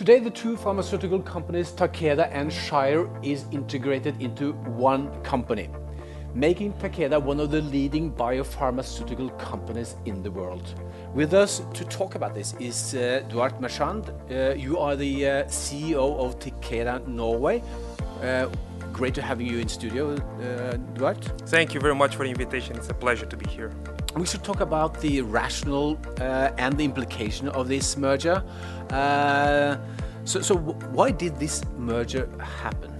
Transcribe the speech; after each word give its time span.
Today, 0.00 0.18
the 0.18 0.30
two 0.30 0.56
pharmaceutical 0.56 1.20
companies, 1.20 1.72
Takeda 1.72 2.30
and 2.32 2.50
Shire, 2.50 3.06
is 3.22 3.44
integrated 3.50 4.18
into 4.22 4.52
one 4.54 5.10
company, 5.22 5.68
making 6.32 6.72
Takeda 6.78 7.22
one 7.22 7.38
of 7.38 7.50
the 7.50 7.60
leading 7.60 8.10
biopharmaceutical 8.10 9.38
companies 9.38 9.96
in 10.06 10.22
the 10.22 10.30
world. 10.30 10.74
With 11.14 11.34
us 11.34 11.60
to 11.74 11.84
talk 11.84 12.14
about 12.14 12.32
this 12.32 12.54
is 12.58 12.94
uh, 12.94 13.22
Duarte 13.28 13.60
Marchand. 13.60 14.10
Uh, 14.30 14.54
you 14.54 14.78
are 14.78 14.96
the 14.96 15.26
uh, 15.26 15.44
CEO 15.44 16.16
of 16.16 16.38
Takeda 16.38 17.06
Norway. 17.06 17.62
Uh, 18.22 18.48
great 18.94 19.12
to 19.16 19.20
have 19.20 19.38
you 19.42 19.58
in 19.58 19.68
studio, 19.68 20.14
uh, 20.14 20.78
Duarte. 20.94 21.28
Thank 21.44 21.74
you 21.74 21.80
very 21.80 21.94
much 21.94 22.16
for 22.16 22.24
the 22.24 22.30
invitation. 22.30 22.74
It's 22.74 22.88
a 22.88 22.94
pleasure 22.94 23.26
to 23.26 23.36
be 23.36 23.46
here. 23.50 23.70
We 24.16 24.26
should 24.26 24.42
talk 24.42 24.60
about 24.60 25.00
the 25.00 25.22
rational 25.22 25.96
uh, 26.20 26.50
and 26.58 26.76
the 26.76 26.84
implication 26.84 27.48
of 27.48 27.68
this 27.68 27.96
merger. 27.96 28.42
Uh, 28.90 29.76
so, 30.24 30.40
so 30.40 30.56
why 30.56 31.12
did 31.12 31.38
this 31.38 31.62
merger 31.78 32.28
happen? 32.38 32.92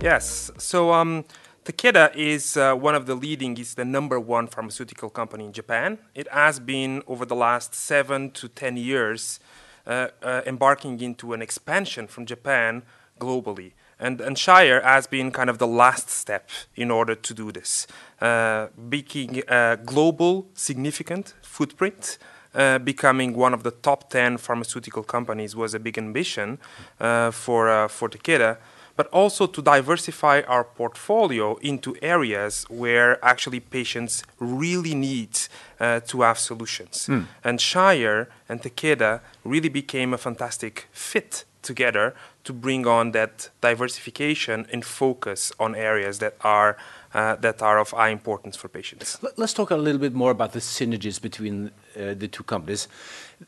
Yes. 0.00 0.50
So, 0.56 0.92
um, 0.92 1.24
Takeda 1.64 2.14
is 2.16 2.56
uh, 2.56 2.74
one 2.74 2.94
of 2.94 3.06
the 3.06 3.14
leading, 3.14 3.58
is 3.58 3.74
the 3.74 3.84
number 3.84 4.18
one 4.18 4.46
pharmaceutical 4.46 5.10
company 5.10 5.44
in 5.44 5.52
Japan. 5.52 5.98
It 6.14 6.26
has 6.32 6.58
been 6.58 7.02
over 7.06 7.26
the 7.26 7.36
last 7.36 7.74
seven 7.74 8.30
to 8.30 8.48
ten 8.48 8.76
years 8.76 9.40
uh, 9.86 10.08
uh, 10.22 10.42
embarking 10.46 11.00
into 11.00 11.32
an 11.32 11.42
expansion 11.42 12.06
from 12.06 12.24
Japan 12.24 12.82
globally. 13.18 13.72
And, 14.00 14.20
and 14.20 14.36
Shire 14.36 14.80
has 14.80 15.06
been 15.06 15.30
kind 15.30 15.50
of 15.50 15.58
the 15.58 15.66
last 15.66 16.08
step 16.10 16.48
in 16.74 16.90
order 16.90 17.14
to 17.14 17.34
do 17.34 17.52
this, 17.52 17.86
uh, 18.20 18.68
making 18.76 19.42
a 19.46 19.78
global 19.84 20.48
significant 20.54 21.34
footprint. 21.42 22.18
Uh, 22.52 22.78
becoming 22.80 23.36
one 23.36 23.54
of 23.54 23.62
the 23.62 23.70
top 23.70 24.10
10 24.10 24.36
pharmaceutical 24.36 25.04
companies 25.04 25.54
was 25.54 25.72
a 25.72 25.78
big 25.78 25.96
ambition 25.96 26.58
uh, 26.98 27.30
for, 27.30 27.68
uh, 27.68 27.86
for 27.86 28.08
Takeda 28.08 28.56
but 29.00 29.06
also 29.14 29.46
to 29.46 29.62
diversify 29.62 30.42
our 30.46 30.62
portfolio 30.62 31.56
into 31.62 31.96
areas 32.02 32.66
where 32.68 33.24
actually 33.24 33.60
patients 33.60 34.22
really 34.38 34.94
need 34.94 35.38
uh, 35.78 36.00
to 36.00 36.20
have 36.20 36.38
solutions. 36.38 37.06
Mm. 37.06 37.26
And 37.42 37.60
Shire 37.60 38.28
and 38.46 38.60
Takeda 38.60 39.20
really 39.42 39.70
became 39.70 40.12
a 40.12 40.18
fantastic 40.18 40.86
fit 40.92 41.44
together 41.62 42.14
to 42.44 42.52
bring 42.52 42.86
on 42.86 43.12
that 43.12 43.50
diversification 43.60 44.66
and 44.72 44.84
focus 44.84 45.52
on 45.58 45.74
areas 45.74 46.18
that 46.18 46.34
are 46.40 46.76
uh, 47.12 47.34
that 47.36 47.60
are 47.60 47.78
of 47.78 47.90
high 47.90 48.10
importance 48.10 48.56
for 48.56 48.68
patients. 48.68 49.18
Let's 49.36 49.52
talk 49.52 49.70
a 49.70 49.76
little 49.76 50.00
bit 50.00 50.14
more 50.14 50.30
about 50.30 50.52
the 50.52 50.60
synergies 50.60 51.20
between 51.20 51.72
uh, 51.96 52.14
the 52.14 52.28
two 52.28 52.44
companies. 52.44 52.88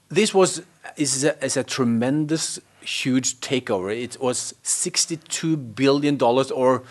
This 0.08 0.34
was 0.34 0.62
is 0.96 1.24
a, 1.24 1.44
is 1.44 1.56
a 1.56 1.62
tremendous, 1.62 2.58
huge 2.80 3.40
takeover. 3.40 3.94
It 3.96 4.20
was 4.20 4.54
62 4.62 5.56
billion 5.56 6.16
dollars, 6.16 6.50
or 6.50 6.82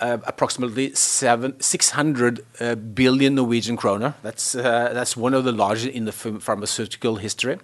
approximately 0.00 0.94
seven, 0.94 1.60
600 1.60 2.40
uh, 2.60 2.74
billion 2.74 3.34
Norwegian 3.34 3.76
kroner. 3.76 4.14
That's 4.22 4.54
uh, 4.54 4.90
that's 4.92 5.16
one 5.16 5.34
of 5.34 5.44
the 5.44 5.52
largest 5.52 5.88
in 5.88 6.04
the 6.04 6.12
pharmaceutical 6.12 7.16
history. 7.16 7.58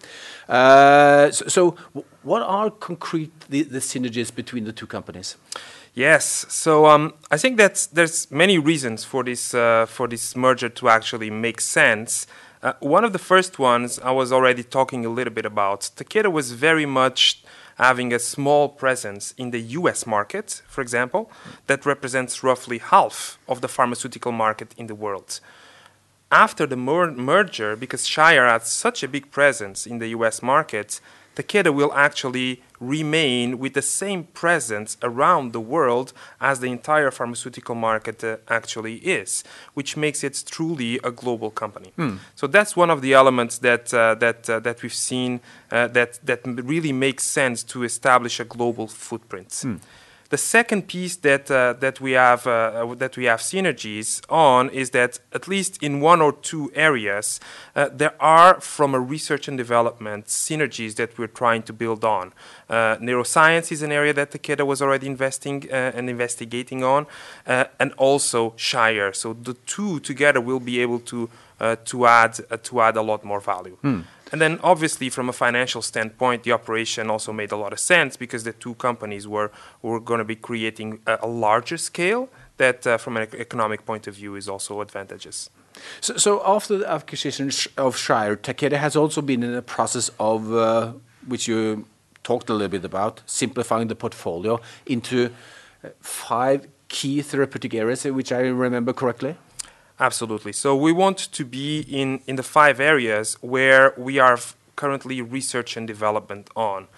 Uh, 0.49 1.31
so, 1.31 1.47
so, 1.49 1.77
what 2.23 2.43
are 2.43 2.71
concrete 2.71 3.33
the, 3.49 3.63
the 3.63 3.79
synergies 3.79 4.35
between 4.35 4.65
the 4.65 4.73
two 4.73 4.87
companies? 4.87 5.37
Yes, 5.95 6.45
so 6.51 6.87
um, 6.87 7.15
I 7.31 7.39
think 7.39 7.57
that 7.57 7.89
there's 7.91 8.31
many 8.31 8.59
reasons 8.59 9.03
for 9.05 9.25
this 9.25 9.55
uh, 9.55 9.87
for 9.87 10.07
this 10.07 10.37
merger 10.37 10.69
to 10.69 10.89
actually 10.89 11.31
make 11.31 11.61
sense. 11.61 12.27
Uh, 12.63 12.73
one 12.81 13.05
of 13.05 13.13
the 13.13 13.19
first 13.19 13.59
ones 13.59 13.99
I 14.01 14.11
was 14.11 14.33
already 14.33 14.63
talking 14.63 15.07
a 15.07 15.09
little 15.09 15.33
bit 15.33 15.47
about. 15.47 15.91
Takeda 15.97 16.31
was 16.31 16.53
very 16.53 16.85
much 16.85 17.43
having 17.77 18.13
a 18.13 18.19
small 18.19 18.69
presence 18.69 19.35
in 19.37 19.51
the 19.51 19.61
US 19.61 20.07
market, 20.07 20.63
for 20.67 20.81
example, 20.81 21.31
that 21.67 21.87
represents 21.87 22.43
roughly 22.43 22.79
half 22.79 23.39
of 23.49 23.61
the 23.61 23.69
pharmaceutical 23.69 24.33
market 24.33 24.75
in 24.77 24.87
the 24.87 24.95
world. 24.95 25.41
After 26.31 26.67
the 26.67 26.77
mer- 26.77 27.13
merger, 27.13 27.77
because 27.77 28.07
Shire 28.07 28.47
had 28.47 28.65
such 28.65 29.03
a 29.03 29.09
big 29.09 29.31
presence 29.31 29.87
in 29.87 29.99
the 29.99 30.09
US 30.09 30.43
market, 30.43 31.01
Takeda 31.37 31.73
will 31.73 31.93
actually 31.93 32.63
remain 32.81 33.59
with 33.59 33.75
the 33.75 33.83
same 33.83 34.25
presence 34.25 34.97
around 35.03 35.53
the 35.53 35.61
world 35.61 36.13
as 36.41 36.61
the 36.61 36.71
entire 36.71 37.11
pharmaceutical 37.11 37.75
market 37.75 38.25
uh, 38.25 38.39
actually 38.49 38.97
is, 38.97 39.45
which 39.75 39.97
makes 39.97 40.25
it 40.25 40.43
truly 40.47 40.99
a 41.05 41.11
global 41.11 41.51
company. 41.51 41.93
Hmm. 41.97 42.17
So 42.35 42.47
that's 42.47 42.75
one 42.77 42.91
of 42.91 43.03
the 43.03 43.13
elements 43.15 43.59
that 43.59 43.93
uh, 43.93 44.15
that 44.17 44.49
uh, 44.49 44.61
that 44.61 44.83
we've 44.83 45.01
seen 45.11 45.41
uh, 45.71 45.89
that 45.89 46.21
that 46.25 46.41
really 46.45 46.93
makes 46.93 47.25
sense 47.25 47.63
to 47.65 47.85
establish 47.85 48.41
a 48.41 48.45
global 48.45 48.87
footprint. 48.89 49.55
Hmm. 49.63 49.77
The 50.29 50.39
second 50.39 50.89
piece 50.89 51.17
that 51.17 51.51
uh, 51.51 51.75
that 51.75 52.01
we 52.01 52.13
have 52.13 52.47
uh, 52.47 52.95
that 52.97 53.17
we 53.17 53.25
have 53.25 53.41
synergies 53.41 54.21
on 54.29 54.71
is 54.71 54.91
that 54.91 55.21
at 55.33 55.47
least 55.47 55.83
in 55.83 56.01
one 56.01 56.21
or 56.21 56.33
two 56.33 56.71
areas 56.75 57.41
uh, 57.77 57.89
there 57.93 58.15
are 58.21 58.61
from 58.61 58.95
a 58.95 59.01
research 59.01 59.47
and 59.49 59.57
development 59.57 60.27
synergies 60.27 60.97
that 60.97 61.17
we're 61.17 61.27
trying 61.27 61.63
to 61.63 61.73
build 61.73 62.05
on. 62.05 62.33
Uh, 62.69 62.97
neuroscience 62.97 63.71
is 63.71 63.83
an 63.83 63.93
area 63.93 64.13
that 64.13 64.33
Takeda 64.33 64.67
was 64.67 64.83
already 64.83 65.07
investing 65.07 65.69
uh, 65.71 65.93
and 65.95 66.11
investigating 66.11 66.83
on, 66.83 67.07
uh, 67.47 67.65
and 67.79 67.93
also 67.97 68.55
Shire. 68.57 69.13
So 69.13 69.33
the 69.33 69.55
two 69.55 70.01
together 70.01 70.41
will 70.41 70.61
be 70.61 70.81
able 70.81 70.99
to 71.01 71.31
to 71.59 72.07
add 72.07 72.41
to 72.63 72.81
add 72.81 72.97
a 72.97 73.03
lot 73.03 73.25
more 73.25 73.41
value. 73.41 73.77
Hmm. 73.83 74.01
And 74.33 74.41
then, 74.41 74.59
obviously, 74.63 75.09
from 75.09 75.29
a 75.29 75.33
financial 75.33 75.83
standpoint, 75.83 76.43
the 76.43 76.53
operation 76.53 77.11
also 77.11 77.33
made 77.33 77.53
a 77.53 77.57
lot 77.57 77.73
of 77.73 77.79
sense 77.79 78.17
because 78.17 78.43
the 78.43 78.53
two 78.53 78.75
companies 78.75 79.29
were, 79.29 79.53
were 79.83 80.01
going 80.01 80.19
to 80.19 80.25
be 80.25 80.35
creating 80.35 80.99
a, 81.07 81.19
a 81.23 81.29
larger 81.29 81.77
scale 81.77 82.29
that, 82.57 82.87
uh, 82.87 82.99
from 82.99 83.17
an 83.17 83.29
economic 83.39 83.87
point 83.87 84.09
of 84.09 84.15
view, 84.15 84.35
is 84.35 84.49
also 84.49 84.81
advantageous. 84.81 85.49
So, 86.01 86.17
so 86.17 86.43
after 86.45 86.79
the 86.79 86.91
acquisition 86.91 87.51
of 87.77 87.97
Shire, 87.97 88.37
Takeda 88.37 88.79
has 88.79 88.97
also 88.97 89.23
been 89.23 89.45
in 89.45 89.55
a 89.55 89.63
process 89.63 90.11
of, 90.19 90.53
uh, 90.53 90.93
which 91.29 91.47
you 91.47 91.87
talked 92.25 92.51
a 92.51 92.53
little 92.53 92.69
bit 92.69 92.85
about, 92.85 93.23
simplifying 93.27 93.87
the 93.87 93.95
portfolio 93.95 94.61
into 94.87 95.31
uh, 95.85 95.91
five 96.01 96.67
key 96.89 97.23
therapeutic 97.23 97.75
areas, 97.75 98.05
which 98.05 98.33
I 98.33 98.41
remember 98.41 98.93
correctly. 98.93 99.37
Absolutely. 99.99 100.53
So 100.53 100.77
we 100.77 100.93
want 100.93 101.19
to 101.19 101.45
be 101.45 101.81
in, 101.81 102.21
in 102.27 102.37
the 102.37 102.43
five 102.43 102.81
areas 102.81 103.37
where 103.41 103.95
we 103.97 104.19
are 104.19 104.39
currently 104.77 105.23
research 105.23 105.77
and 105.77 105.87
development 105.87 106.51
on. 106.55 106.89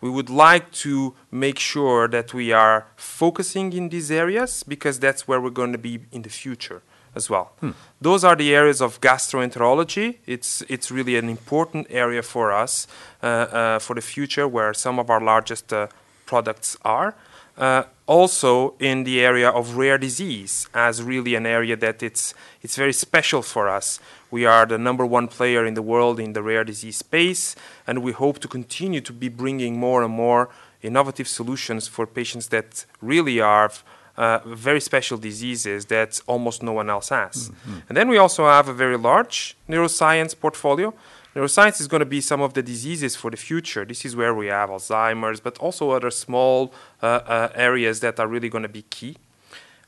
We 0.00 0.10
would 0.10 0.30
like 0.30 0.70
to 0.84 1.14
make 1.30 1.58
sure 1.58 2.06
that 2.08 2.34
we 2.34 2.52
are 2.52 2.86
focusing 2.96 3.72
in 3.72 3.88
these 3.88 4.10
areas 4.10 4.62
because 4.62 5.00
that's 5.00 5.26
where 5.26 5.40
we're 5.40 5.50
going 5.50 5.72
to 5.72 5.78
be 5.78 6.00
in 6.12 6.22
the 6.22 6.28
future 6.28 6.82
as 7.14 7.30
well. 7.30 7.52
Hmm. 7.60 7.70
Those 8.00 8.24
are 8.24 8.36
the 8.36 8.54
areas 8.54 8.80
of 8.80 9.00
gastroenterology. 9.00 10.18
It's 10.26 10.62
it's 10.68 10.90
really 10.90 11.16
an 11.16 11.28
important 11.28 11.86
area 11.90 12.22
for 12.22 12.52
us 12.52 12.86
uh, 13.22 13.26
uh, 13.26 13.78
for 13.78 13.94
the 13.94 14.02
future, 14.02 14.46
where 14.48 14.74
some 14.74 14.98
of 14.98 15.10
our 15.10 15.20
largest 15.20 15.72
uh, 15.72 15.86
products 16.26 16.76
are. 16.84 17.14
Uh, 17.56 17.84
also 18.06 18.74
in 18.80 19.04
the 19.04 19.20
area 19.20 19.48
of 19.48 19.76
rare 19.76 19.96
disease 19.96 20.68
as 20.74 21.02
really 21.02 21.34
an 21.34 21.46
area 21.46 21.76
that 21.76 22.02
it's 22.02 22.34
it's 22.62 22.76
very 22.76 22.92
special 22.92 23.42
for 23.42 23.68
us. 23.68 24.00
We 24.30 24.44
are 24.44 24.66
the 24.66 24.78
number 24.78 25.06
one 25.06 25.28
player 25.28 25.64
in 25.64 25.74
the 25.74 25.82
world 25.82 26.18
in 26.20 26.32
the 26.32 26.42
rare 26.42 26.64
disease 26.64 26.98
space, 26.98 27.56
and 27.86 28.02
we 28.02 28.12
hope 28.12 28.40
to 28.40 28.48
continue 28.48 29.00
to 29.00 29.12
be 29.12 29.28
bringing 29.28 29.78
more 29.78 30.02
and 30.02 30.12
more 30.12 30.48
innovative 30.82 31.28
solutions 31.28 31.88
for 31.88 32.06
patients 32.06 32.48
that 32.48 32.84
really 33.00 33.40
are 33.40 33.70
uh, 34.16 34.38
very 34.44 34.80
special 34.80 35.18
diseases 35.18 35.86
that 35.86 36.20
almost 36.26 36.62
no 36.62 36.72
one 36.72 36.90
else 36.90 37.08
has. 37.08 37.48
Mm-hmm. 37.48 37.78
And 37.88 37.96
then 37.96 38.08
we 38.08 38.18
also 38.18 38.46
have 38.46 38.68
a 38.68 38.74
very 38.74 38.98
large 38.98 39.56
neuroscience 39.68 40.38
portfolio 40.38 40.92
Neuroscience 41.34 41.80
is 41.80 41.88
going 41.88 42.00
to 42.00 42.06
be 42.06 42.20
some 42.20 42.40
of 42.40 42.54
the 42.54 42.62
diseases 42.62 43.16
for 43.16 43.28
the 43.28 43.36
future. 43.36 43.84
This 43.84 44.04
is 44.04 44.14
where 44.14 44.32
we 44.32 44.46
have 44.46 44.70
Alzheimer's, 44.70 45.40
but 45.40 45.58
also 45.58 45.90
other 45.90 46.12
small 46.12 46.72
uh, 47.02 47.06
uh, 47.06 47.48
areas 47.56 47.98
that 48.00 48.20
are 48.20 48.28
really 48.28 48.48
going 48.48 48.62
to 48.62 48.68
be 48.68 48.82
key. 48.82 49.16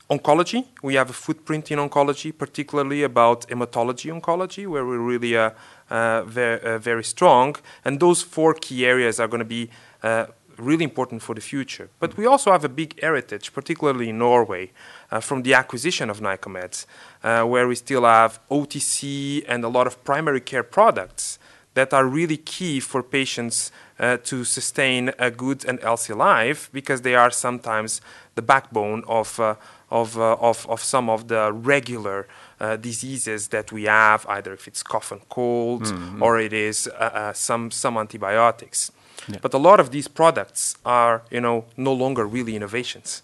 Oncology, 0.09 0.65
we 0.83 0.95
have 0.95 1.09
a 1.09 1.13
footprint 1.13 1.71
in 1.71 1.79
oncology, 1.79 2.37
particularly 2.37 3.03
about 3.03 3.47
hematology 3.47 4.11
oncology, 4.11 4.67
where 4.67 4.85
we're 4.85 4.99
really 4.99 5.37
uh, 5.37 5.51
uh 5.89 6.23
very, 6.23 6.61
uh, 6.61 6.77
very 6.79 7.03
strong. 7.03 7.55
And 7.85 7.99
those 7.99 8.21
four 8.21 8.53
key 8.53 8.85
areas 8.85 9.19
are 9.19 9.27
going 9.27 9.39
to 9.39 9.45
be 9.45 9.69
uh, 10.03 10.25
really 10.57 10.83
important 10.83 11.21
for 11.21 11.35
the 11.35 11.41
future. 11.41 11.89
But 11.99 12.17
we 12.17 12.25
also 12.25 12.51
have 12.51 12.63
a 12.63 12.69
big 12.69 12.99
heritage, 12.99 13.53
particularly 13.53 14.09
in 14.09 14.17
Norway, 14.17 14.71
uh, 15.11 15.19
from 15.19 15.43
the 15.43 15.53
acquisition 15.53 16.09
of 16.09 16.19
Nycomed, 16.19 16.85
uh, 17.23 17.43
where 17.43 17.67
we 17.67 17.75
still 17.75 18.03
have 18.03 18.39
OTC 18.49 19.43
and 19.47 19.63
a 19.63 19.69
lot 19.69 19.87
of 19.87 20.03
primary 20.03 20.41
care 20.41 20.63
products 20.63 21.39
that 21.77 21.93
are 21.93 22.07
really 22.07 22.37
key 22.37 22.79
for 22.79 23.03
patients 23.03 23.71
uh, 23.99 24.17
to 24.23 24.43
sustain 24.43 25.11
a 25.19 25.29
good 25.29 25.63
and 25.65 25.79
healthy 25.81 26.13
life 26.13 26.69
because 26.73 27.01
they 27.01 27.13
are 27.13 27.29
sometimes 27.29 28.01
the 28.33 28.41
backbone 28.41 29.03
of, 29.07 29.39
uh, 29.39 29.53
of, 29.91 30.17
uh, 30.17 30.33
of, 30.39 30.65
of, 30.69 30.81
some 30.81 31.07
of 31.07 31.27
the 31.27 31.51
regular 31.53 32.27
uh, 32.59 32.75
diseases 32.77 33.49
that 33.49 33.71
we 33.71 33.83
have, 33.83 34.25
either 34.27 34.53
if 34.53 34.67
it's 34.67 34.81
cough 34.81 35.11
and 35.11 35.21
cold 35.29 35.83
mm-hmm. 35.83 36.23
or 36.23 36.39
it 36.39 36.53
is 36.53 36.89
some, 37.33 37.69
some 37.69 37.97
antibiotics. 37.97 38.91
Yeah. 39.27 39.37
But 39.41 39.53
a 39.53 39.57
lot 39.57 39.79
of 39.79 39.91
these 39.91 40.07
products 40.07 40.75
are, 40.85 41.23
you 41.31 41.41
know, 41.41 41.65
no 41.75 41.93
longer 41.93 42.25
really 42.25 42.55
innovations. 42.55 43.21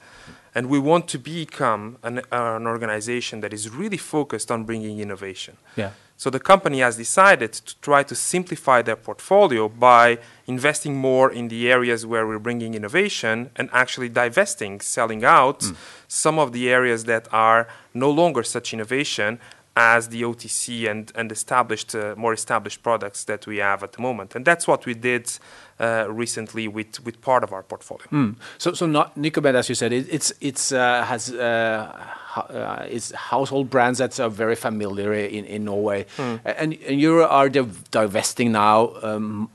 And 0.56 0.68
we 0.70 0.78
want 0.78 1.08
to 1.10 1.18
become 1.18 1.98
an, 2.04 2.22
an 2.32 2.68
organization 2.68 3.42
that 3.42 3.54
is 3.54 3.70
really 3.70 3.98
focused 3.98 4.52
on 4.52 4.66
bringing 4.66 5.00
innovation. 5.00 5.58
Yeah. 5.76 5.92
So 6.16 6.30
the 6.30 6.40
company 6.40 6.80
has 6.80 6.96
decided 6.96 7.54
to 7.54 7.80
try 7.82 8.04
to 8.04 8.16
simplify 8.16 8.82
their 8.82 8.96
portfolio 8.96 9.68
by 9.68 10.20
investing 10.46 10.96
more 10.96 11.32
in 11.32 11.48
the 11.48 11.72
areas 11.72 12.06
where 12.06 12.28
we're 12.28 12.40
bringing 12.40 12.76
innovation 12.76 13.50
and 13.56 13.70
actually 13.74 14.10
divesting, 14.10 14.80
selling 14.80 15.26
out 15.26 15.64
hmm. 15.64 15.74
some 16.08 16.38
of 16.38 16.54
the 16.54 16.70
areas 16.70 17.06
that 17.06 17.28
are 17.34 17.68
no 17.94 18.10
longer 18.12 18.44
such 18.44 18.74
innovation 18.74 19.40
as 19.76 20.10
the 20.10 20.22
OTC 20.22 20.90
and, 20.90 21.12
and 21.16 21.32
established, 21.32 21.96
uh, 21.96 22.14
more 22.16 22.34
established 22.34 22.84
products 22.84 23.24
that 23.24 23.48
we 23.48 23.58
have 23.58 23.82
at 23.84 23.94
the 23.94 24.02
moment. 24.02 24.36
And 24.36 24.46
that's 24.46 24.68
what 24.68 24.86
we 24.86 24.94
did 24.94 25.32
uh, 25.80 26.06
recently 26.10 26.68
with, 26.68 27.04
with 27.04 27.20
part 27.22 27.44
of 27.44 27.52
our 27.52 27.64
portfolio. 27.64 28.06
Mm. 28.12 28.36
So, 28.60 28.74
so 28.74 28.86
not 28.86 29.18
as 29.18 29.70
you 29.70 29.76
said, 29.76 29.92
it, 29.92 30.08
it's 30.12 30.32
it's 30.40 30.72
uh, 30.72 31.04
has 31.06 31.32
uh, 31.32 32.06
uh, 32.36 32.86
it's 32.88 33.12
household 33.12 33.70
brands 33.70 33.98
that 33.98 34.20
are 34.20 34.30
very 34.30 34.56
familiar 34.56 35.14
in, 35.14 35.46
in 35.46 35.66
Norway, 35.66 36.06
and, 36.46 36.74
and 36.74 37.02
you 37.02 37.24
are 37.24 37.50
div- 37.50 37.90
divesting 37.90 38.52
now 38.52 38.94
um, 39.02 39.50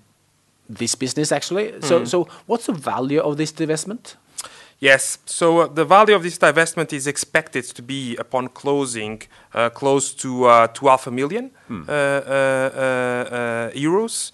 this 0.68 0.94
business 0.96 1.32
actually. 1.32 1.80
So, 1.82 2.04
so 2.04 2.28
what's 2.46 2.66
the 2.66 2.72
value 2.72 3.20
of 3.20 3.36
this 3.36 3.52
divestment? 3.52 4.16
Yes. 4.80 5.18
So 5.26 5.60
uh, 5.60 5.66
the 5.66 5.84
value 5.84 6.14
of 6.14 6.22
this 6.22 6.38
divestment 6.38 6.92
is 6.92 7.06
expected 7.06 7.64
to 7.64 7.82
be 7.82 8.16
upon 8.16 8.48
closing 8.48 9.22
uh, 9.52 9.70
close 9.70 10.14
to 10.14 10.44
uh, 10.44 10.66
to 10.68 10.86
half 10.86 11.06
a 11.06 11.10
million 11.10 11.50
uh, 11.68 11.72
uh, 11.74 11.90
uh, 11.90 13.34
uh, 13.34 13.70
euros, 13.72 14.30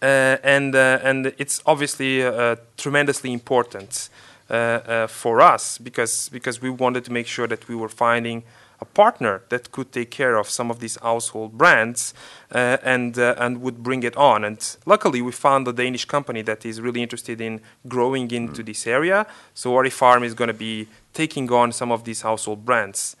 uh, 0.00 0.36
and 0.44 0.74
uh, 0.76 1.00
and 1.02 1.32
it's 1.38 1.60
obviously 1.66 2.22
uh, 2.22 2.54
tremendously 2.76 3.32
important 3.32 4.08
uh, 4.50 4.54
uh, 4.54 5.06
for 5.08 5.40
us 5.40 5.78
because 5.78 6.28
because 6.28 6.62
we 6.62 6.70
wanted 6.70 7.04
to 7.04 7.12
make 7.12 7.26
sure 7.26 7.48
that 7.48 7.66
we 7.68 7.74
were 7.74 7.88
finding 7.88 8.44
a 8.80 8.84
partner 8.84 9.42
that 9.48 9.72
could 9.72 9.90
take 9.92 10.10
care 10.10 10.36
of 10.36 10.48
some 10.48 10.70
of 10.70 10.78
these 10.78 10.96
household 11.00 11.58
brands 11.58 12.14
uh, 12.54 12.76
and 12.82 13.18
uh, 13.18 13.34
and 13.38 13.60
would 13.60 13.82
bring 13.82 14.02
it 14.02 14.16
on. 14.16 14.44
And 14.44 14.76
luckily, 14.86 15.20
we 15.20 15.32
found 15.32 15.66
a 15.66 15.72
Danish 15.72 16.04
company 16.04 16.42
that 16.42 16.64
is 16.64 16.80
really 16.80 17.02
interested 17.02 17.40
in 17.40 17.60
growing 17.88 18.30
into 18.30 18.62
this 18.62 18.86
area. 18.86 19.26
So 19.54 19.72
Orifarm 19.72 20.24
is 20.24 20.34
going 20.34 20.48
to 20.48 20.54
be 20.54 20.88
taking 21.12 21.50
on 21.50 21.72
some 21.72 21.90
of 21.90 22.04
these 22.04 22.22
household 22.22 22.64
brands. 22.64 23.16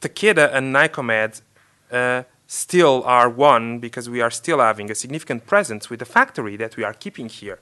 Takeda 0.00 0.54
and 0.54 0.74
Nycomed 0.74 1.42
uh, 1.92 2.22
still 2.46 3.02
are 3.04 3.28
one 3.28 3.78
because 3.78 4.08
we 4.08 4.20
are 4.20 4.30
still 4.30 4.58
having 4.58 4.90
a 4.90 4.94
significant 4.94 5.46
presence 5.46 5.90
with 5.90 5.98
the 5.98 6.06
factory 6.06 6.56
that 6.56 6.76
we 6.76 6.84
are 6.84 6.94
keeping 6.94 7.28
here. 7.28 7.58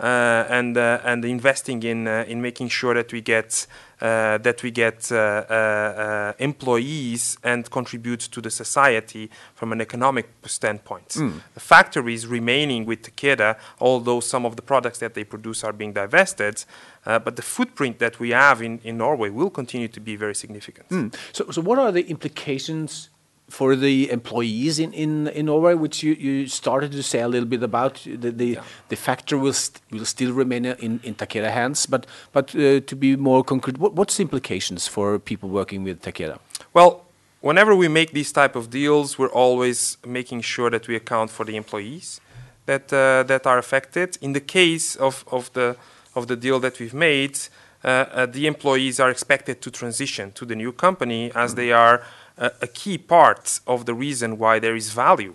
Uh, 0.00 0.46
and 0.48 0.78
uh, 0.78 0.98
and 1.04 1.24
investing 1.24 1.82
in 1.82 2.08
uh, 2.08 2.24
in 2.26 2.40
making 2.40 2.70
sure 2.70 2.94
that 2.94 3.12
we 3.12 3.20
get 3.20 3.66
uh, 4.00 4.38
that 4.38 4.62
we 4.62 4.70
get 4.70 5.12
uh, 5.12 5.16
uh, 5.16 5.52
uh, 5.52 6.32
employees 6.38 7.36
and 7.44 7.70
contribute 7.70 8.20
to 8.20 8.40
the 8.40 8.50
society 8.50 9.30
from 9.54 9.72
an 9.72 9.80
economic 9.80 10.26
standpoint. 10.46 11.08
The 11.54 11.60
factory 11.60 12.14
is 12.14 12.26
remaining 12.26 12.86
with 12.86 13.02
Takeda, 13.02 13.56
although 13.78 14.20
some 14.20 14.46
of 14.46 14.56
the 14.56 14.62
products 14.62 14.98
that 15.00 15.12
they 15.12 15.24
produce 15.24 15.62
are 15.64 15.72
being 15.74 15.92
divested. 15.92 16.64
Uh, 17.04 17.18
but 17.18 17.36
the 17.36 17.42
footprint 17.42 17.98
that 17.98 18.18
we 18.18 18.30
have 18.30 18.62
in, 18.62 18.80
in 18.84 18.96
Norway 18.96 19.28
will 19.28 19.50
continue 19.50 19.88
to 19.88 20.00
be 20.00 20.16
very 20.16 20.34
significant. 20.34 20.88
Mm. 20.88 21.14
So, 21.32 21.50
so 21.50 21.60
what 21.60 21.78
are 21.78 21.92
the 21.92 22.08
implications 22.08 23.10
for 23.50 23.76
the 23.76 24.10
employees 24.10 24.78
in, 24.78 24.92
in, 24.92 25.28
in 25.28 25.46
Norway, 25.46 25.74
which 25.74 26.02
you, 26.02 26.12
you 26.14 26.46
started 26.46 26.92
to 26.92 27.02
say 27.02 27.20
a 27.20 27.28
little 27.28 27.48
bit 27.48 27.62
about? 27.62 27.94
The 28.04 28.30
the, 28.30 28.58
the 28.88 28.96
factory 28.96 29.38
will 29.38 29.52
st 29.52 29.80
will 29.90 30.04
still 30.04 30.32
remain 30.32 30.64
in, 30.64 31.00
in 31.02 31.14
Takeda 31.14 31.50
hands, 31.50 31.86
but 31.86 32.06
but 32.32 32.54
uh, 32.54 32.80
to 32.80 32.96
be 32.96 33.16
more 33.16 33.44
concrete, 33.44 33.78
what, 33.78 33.94
what's 33.94 34.16
the 34.16 34.22
implications 34.22 34.88
for 34.88 35.18
people 35.18 35.48
working 35.48 35.84
with 35.84 36.00
Takeda? 36.02 36.38
Well, 36.72 37.04
whenever 37.40 37.74
we 37.74 37.88
make 37.88 38.12
these 38.12 38.32
type 38.32 38.54
of 38.56 38.70
deals, 38.70 39.18
we're 39.18 39.32
always 39.32 39.98
making 40.06 40.42
sure 40.42 40.70
that 40.70 40.88
we 40.88 40.96
account 40.96 41.30
for 41.30 41.44
the 41.44 41.56
employees 41.56 42.20
that 42.66 42.92
uh, 42.92 43.22
that 43.24 43.46
are 43.46 43.58
affected. 43.58 44.18
In 44.20 44.32
the 44.32 44.40
case 44.40 44.96
of, 44.96 45.24
of 45.30 45.52
the 45.52 45.76
of 46.14 46.26
the 46.26 46.36
deal 46.36 46.60
that 46.60 46.78
we've 46.78 46.94
made, 46.94 47.38
uh, 47.84 47.88
uh, 47.88 48.26
the 48.26 48.46
employees 48.46 49.00
are 49.00 49.10
expected 49.10 49.60
to 49.62 49.70
transition 49.70 50.32
to 50.32 50.44
the 50.44 50.54
new 50.54 50.72
company 50.72 51.32
as 51.34 51.54
they 51.54 51.72
are 51.72 52.02
a, 52.40 52.50
a 52.62 52.66
key 52.66 52.98
part 52.98 53.60
of 53.66 53.84
the 53.84 53.94
reason 53.94 54.38
why 54.38 54.58
there 54.58 54.76
is 54.76 54.92
value 54.92 55.34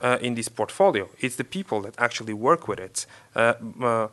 uh, 0.00 0.18
in 0.20 0.34
this 0.34 0.48
portfolio. 0.48 1.08
It's 1.20 1.36
the 1.36 1.44
people 1.44 1.82
that 1.82 1.94
actually 1.98 2.34
work 2.34 2.68
with 2.68 2.80
it. 2.80 3.06
Uh, 3.34 3.54
uh, 3.82 4.08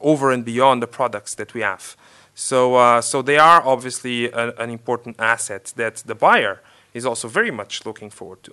over 0.00 0.30
and 0.30 0.44
beyond 0.44 0.82
the 0.82 0.86
products 0.86 1.34
that 1.34 1.54
we 1.54 1.60
have. 1.60 1.96
So, 2.34 2.76
uh, 2.76 3.00
so 3.00 3.22
they 3.22 3.38
are 3.38 3.62
obviously 3.66 4.30
a, 4.30 4.54
an 4.56 4.70
important 4.70 5.16
asset 5.18 5.72
that 5.76 5.96
the 6.06 6.14
buyer 6.14 6.60
is 6.94 7.04
also 7.04 7.28
very 7.28 7.50
much 7.50 7.84
looking 7.84 8.10
forward 8.10 8.42
to. 8.44 8.52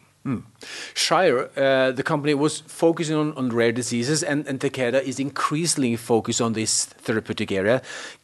Shire, 0.96 1.50
uh, 1.56 1.92
the 1.92 2.04
company 2.04 2.34
was 2.34 2.62
focusing 2.62 3.16
on, 3.16 3.34
on 3.34 3.50
rare 3.50 3.72
diseases, 3.72 4.24
and, 4.24 4.48
and 4.48 4.60
Takeda 4.60 5.04
is 5.04 5.20
increasingly 5.20 5.96
focused 5.96 6.42
on 6.42 6.54
this 6.54 6.86
therapeutic 6.86 7.52
area 7.52 7.82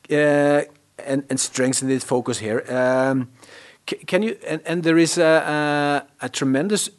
uh, 0.10 0.62
and, 1.06 1.24
and 1.30 1.40
strengthen 1.40 1.92
its 1.92 2.04
focus 2.04 2.40
here. 2.40 2.66
Um, 2.68 3.30
can 4.08 4.24
you? 4.24 4.38
And, 4.48 4.62
and 4.66 4.84
there 4.84 4.98
is 4.98 5.18
a, 5.18 6.06
a, 6.22 6.26
a 6.26 6.30
tremendous 6.30 6.90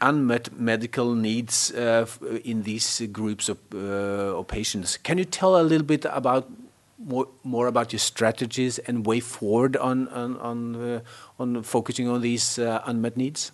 unmet 0.00 0.58
medical 0.58 1.14
needs 1.14 1.72
uh, 1.72 2.06
in 2.44 2.62
these 2.62 3.00
groups 3.10 3.48
of, 3.48 3.58
uh, 3.74 4.38
of 4.38 4.46
patients. 4.46 4.98
Can 4.98 5.18
you 5.18 5.24
tell 5.24 5.58
a 5.60 5.62
little 5.62 5.86
bit 5.86 6.04
about 6.04 6.50
more, 6.98 7.28
more 7.42 7.66
about 7.66 7.92
your 7.92 8.00
strategies 8.00 8.78
and 8.80 9.06
way 9.06 9.20
forward 9.20 9.76
on 9.76 10.08
on 10.08 10.36
on, 10.38 10.76
uh, 10.76 11.00
on 11.38 11.62
focusing 11.62 12.08
on 12.08 12.20
these 12.20 12.58
uh, 12.58 12.82
unmet 12.86 13.16
needs? 13.16 13.52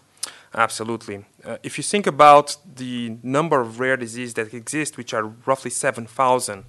Absolutely. 0.54 1.24
Uh, 1.44 1.58
if 1.62 1.76
you 1.76 1.84
think 1.84 2.06
about 2.06 2.56
the 2.76 3.16
number 3.22 3.60
of 3.60 3.80
rare 3.80 3.96
diseases 3.96 4.34
that 4.34 4.54
exist, 4.54 4.96
which 4.96 5.12
are 5.12 5.32
roughly 5.44 5.70
7,000, 5.70 6.64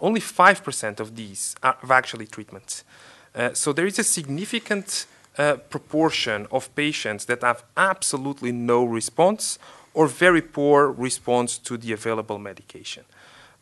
only 0.00 0.20
5% 0.20 1.00
of 1.00 1.16
these 1.16 1.56
have 1.62 1.90
actually 1.90 2.26
treatments. 2.26 2.84
Uh, 3.34 3.52
so 3.52 3.72
there 3.72 3.86
is 3.86 3.98
a 3.98 4.04
significant 4.04 5.06
uh, 5.38 5.56
proportion 5.68 6.46
of 6.50 6.74
patients 6.74 7.24
that 7.26 7.42
have 7.42 7.64
absolutely 7.76 8.52
no 8.52 8.84
response 8.84 9.58
or 9.92 10.06
very 10.06 10.42
poor 10.42 10.90
response 10.90 11.58
to 11.58 11.76
the 11.76 11.92
available 11.92 12.38
medication. 12.38 13.04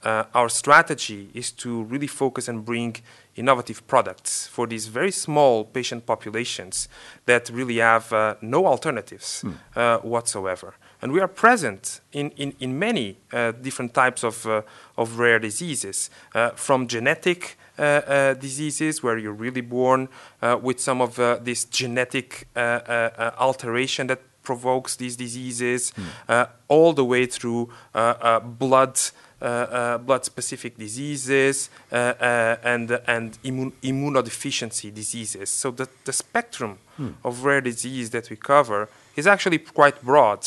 Uh, 0.02 0.24
our 0.34 0.48
strategy 0.48 1.30
is 1.32 1.52
to 1.52 1.84
really 1.84 2.08
focus 2.08 2.48
and 2.48 2.64
bring 2.64 2.96
innovative 3.36 3.86
products 3.86 4.48
for 4.48 4.66
these 4.66 4.88
very 4.88 5.12
small 5.12 5.64
patient 5.64 6.04
populations 6.04 6.88
that 7.26 7.48
really 7.50 7.78
have 7.78 8.12
uh, 8.12 8.34
no 8.40 8.66
alternatives 8.66 9.44
uh, 9.76 9.98
whatsoever. 9.98 10.74
And 11.00 11.12
we 11.12 11.20
are 11.20 11.28
present 11.28 12.00
in, 12.12 12.30
in, 12.36 12.54
in 12.58 12.78
many 12.78 13.16
uh, 13.32 13.52
different 13.52 13.94
types 13.94 14.24
of, 14.24 14.46
uh, 14.46 14.62
of 14.96 15.18
rare 15.18 15.38
diseases, 15.38 16.10
uh, 16.34 16.50
from 16.50 16.86
genetic 16.88 17.56
diseases 17.76 19.02
where 19.02 19.18
you're 19.18 19.32
really 19.32 19.62
born 19.62 20.08
uh, 20.42 20.58
with 20.62 20.80
some 20.80 21.00
of 21.00 21.18
uh, 21.18 21.38
this 21.42 21.64
genetic 21.64 22.46
uh, 22.56 22.58
uh, 22.60 23.10
uh, 23.18 23.30
alteration 23.38 24.06
that 24.08 24.20
provokes 24.42 24.96
these 24.96 25.16
diseases, 25.16 25.92
uh, 26.28 26.46
all 26.68 26.92
the 26.92 27.04
way 27.04 27.26
through 27.26 27.68
uh, 27.94 28.14
uh, 28.20 28.40
blood. 28.40 28.98
Uh, 29.40 29.44
uh, 29.44 29.98
blood-specific 29.98 30.78
diseases 30.78 31.68
uh, 31.90 31.96
uh, 31.96 32.56
and 32.62 32.92
and 33.08 33.38
immun- 33.42 33.72
immunodeficiency 33.82 34.94
diseases. 34.94 35.50
So 35.50 35.72
the, 35.72 35.88
the 36.04 36.12
spectrum 36.12 36.78
of 37.24 37.42
rare 37.44 37.60
disease 37.60 38.10
that 38.10 38.30
we 38.30 38.36
cover 38.36 38.88
is 39.16 39.26
actually 39.26 39.58
quite 39.58 40.02
broad, 40.02 40.46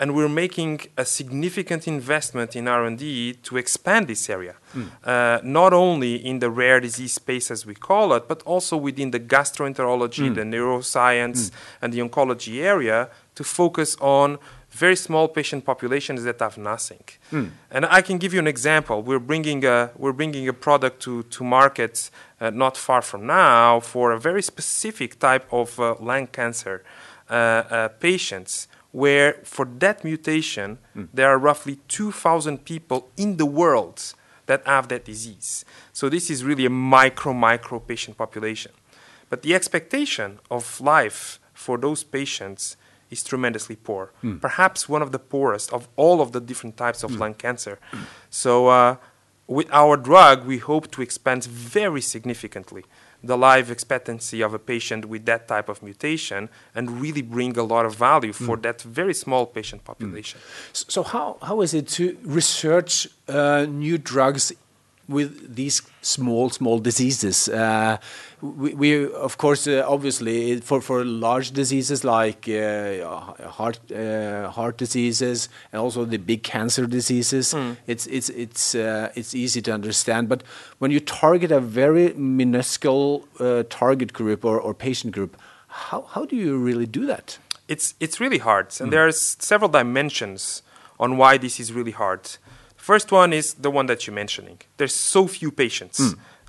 and 0.00 0.14
we're 0.16 0.28
making 0.28 0.80
a 0.96 1.04
significant 1.04 1.86
investment 1.86 2.56
in 2.56 2.66
R&D 2.66 3.34
to 3.44 3.56
expand 3.56 4.08
this 4.08 4.28
area, 4.28 4.54
uh, 5.04 5.38
not 5.42 5.72
only 5.72 6.14
in 6.16 6.40
the 6.40 6.50
rare 6.50 6.80
disease 6.80 7.12
space 7.14 7.50
as 7.50 7.64
we 7.64 7.74
call 7.74 8.12
it, 8.14 8.26
but 8.28 8.42
also 8.44 8.76
within 8.76 9.10
the 9.12 9.20
gastroenterology, 9.20 10.34
the 10.34 10.42
neuroscience, 10.42 11.50
and 11.80 11.92
the 11.92 12.00
oncology 12.00 12.62
area 12.62 13.08
to 13.34 13.44
focus 13.44 13.96
on 14.00 14.38
very 14.70 14.96
small 14.96 15.28
patient 15.28 15.64
populations 15.64 16.24
that 16.24 16.40
have 16.40 16.56
nothing. 16.58 17.04
And 17.70 17.84
I 17.86 18.00
can 18.02 18.16
give 18.18 18.32
you 18.34 18.40
an 18.40 18.46
example. 18.46 19.02
We're 19.02 19.18
bringing 19.32 19.64
a, 19.64 19.90
we're 19.96 20.14
bringing 20.14 20.48
a 20.48 20.52
product 20.54 21.00
to, 21.02 21.22
to 21.24 21.44
market 21.44 22.10
uh, 22.40 22.50
not 22.50 22.76
far 22.76 23.02
from 23.02 23.26
now 23.26 23.80
for 23.80 24.12
a 24.12 24.18
very 24.18 24.42
specific 24.42 25.18
type 25.18 25.46
of 25.52 25.78
uh, 25.78 25.94
lung 26.00 26.26
cancer 26.26 26.82
Uh, 27.32 27.64
uh, 27.70 27.88
patients 27.88 28.68
where 28.90 29.40
for 29.42 29.64
that 29.78 30.04
mutation 30.04 30.76
hmm. 30.92 31.04
there 31.14 31.30
are 31.30 31.38
roughly 31.38 31.76
2,000 31.88 32.66
people 32.66 33.08
in 33.16 33.38
the 33.38 33.46
world 33.46 34.12
that 34.44 34.62
have 34.66 34.88
that 34.88 35.06
disease. 35.06 35.64
So 35.94 36.10
this 36.10 36.28
is 36.28 36.44
really 36.44 36.66
a 36.66 36.70
micro, 36.70 37.32
micro 37.32 37.78
patient 37.80 38.18
population. 38.18 38.72
But 39.30 39.40
the 39.40 39.54
expectation 39.54 40.40
of 40.50 40.78
life 40.78 41.40
for 41.54 41.78
those 41.78 42.04
patients 42.04 42.76
is 43.08 43.24
tremendously 43.24 43.76
poor. 43.76 44.12
Hmm. 44.20 44.36
Perhaps 44.36 44.86
one 44.86 45.00
of 45.00 45.10
the 45.10 45.18
poorest 45.18 45.72
of 45.72 45.88
all 45.96 46.20
of 46.20 46.32
the 46.32 46.40
different 46.40 46.76
types 46.76 47.02
of 47.02 47.12
hmm. 47.12 47.18
lung 47.18 47.34
cancer. 47.34 47.78
So, 48.28 48.68
uh, 48.68 48.96
with 49.46 49.68
our 49.72 49.96
drug, 49.96 50.46
we 50.46 50.58
hope 50.58 50.90
to 50.92 51.02
expand 51.02 51.44
very 51.44 52.02
significantly 52.02 52.84
the 53.24 53.36
life 53.36 53.70
expectancy 53.70 54.42
of 54.42 54.52
a 54.54 54.58
patient 54.58 55.04
with 55.06 55.24
that 55.26 55.46
type 55.46 55.68
of 55.68 55.82
mutation 55.82 56.48
and 56.74 57.00
really 57.00 57.22
bring 57.22 57.56
a 57.58 57.62
lot 57.62 57.84
of 57.86 57.94
value 57.94 58.32
for 58.32 58.56
that 58.56 58.82
very 58.82 59.14
small 59.14 59.46
patient 59.46 59.84
population. 59.84 60.40
S- 60.74 60.84
So 60.88 61.02
how, 61.02 61.36
how 61.42 61.62
is 61.62 61.72
it 61.74 61.86
to 61.96 62.04
research 62.24 63.08
uh, 63.28 63.66
new 63.68 63.96
drugs 63.98 64.52
with 65.08 65.54
these 65.54 65.82
small 66.00 66.50
small 66.50 66.78
diseases? 66.78 67.48
Uh, 67.48 67.96
we, 68.40 68.74
we 68.74 69.12
of 69.12 69.38
course 69.38 69.66
uh, 69.66 69.84
obviously 69.86 70.60
for 70.60 70.80
for 70.80 71.04
large 71.04 71.52
diseases 71.52 72.04
like 72.04 72.48
uh, 72.48 73.48
heart 73.48 73.78
uh, 73.92 74.50
heart 74.50 74.76
diseases 74.78 75.48
and 75.72 75.80
also 75.80 76.04
the 76.04 76.18
big 76.18 76.42
cancer 76.42 76.86
diseases, 76.86 77.54
it's 77.86 78.06
it's 78.06 78.28
it's 78.30 78.74
uh, 78.74 79.10
it's 79.14 79.34
easy 79.34 79.62
to 79.62 79.72
understand. 79.72 80.28
But 80.28 80.42
when 80.78 80.90
you 80.90 81.00
target 81.00 81.52
a 81.52 81.60
very 81.60 82.12
minuscule 82.14 83.28
uh, 83.38 83.62
target 83.68 84.12
group 84.12 84.44
or, 84.44 84.60
or 84.60 84.74
patient 84.74 85.14
group, 85.14 85.36
how 85.68 86.02
how 86.02 86.24
do 86.24 86.36
you 86.36 86.56
really 86.56 86.86
do 86.86 87.06
that? 87.06 87.38
it's 87.68 87.94
it's 88.00 88.20
really 88.20 88.38
hard, 88.38 88.66
and 88.80 88.92
there's 88.92 89.20
several 89.38 89.70
dimensions 89.70 90.62
on 90.98 91.16
why 91.16 91.38
this 91.38 91.58
is 91.58 91.72
really 91.72 91.92
hard. 91.92 92.20
First 92.82 93.12
one 93.12 93.32
is 93.32 93.54
the 93.54 93.70
one 93.70 93.86
that 93.86 94.08
you're 94.08 94.14
mentioning. 94.14 94.58
There's 94.76 94.92
so 94.94 95.28
few 95.28 95.52
patients 95.52 96.00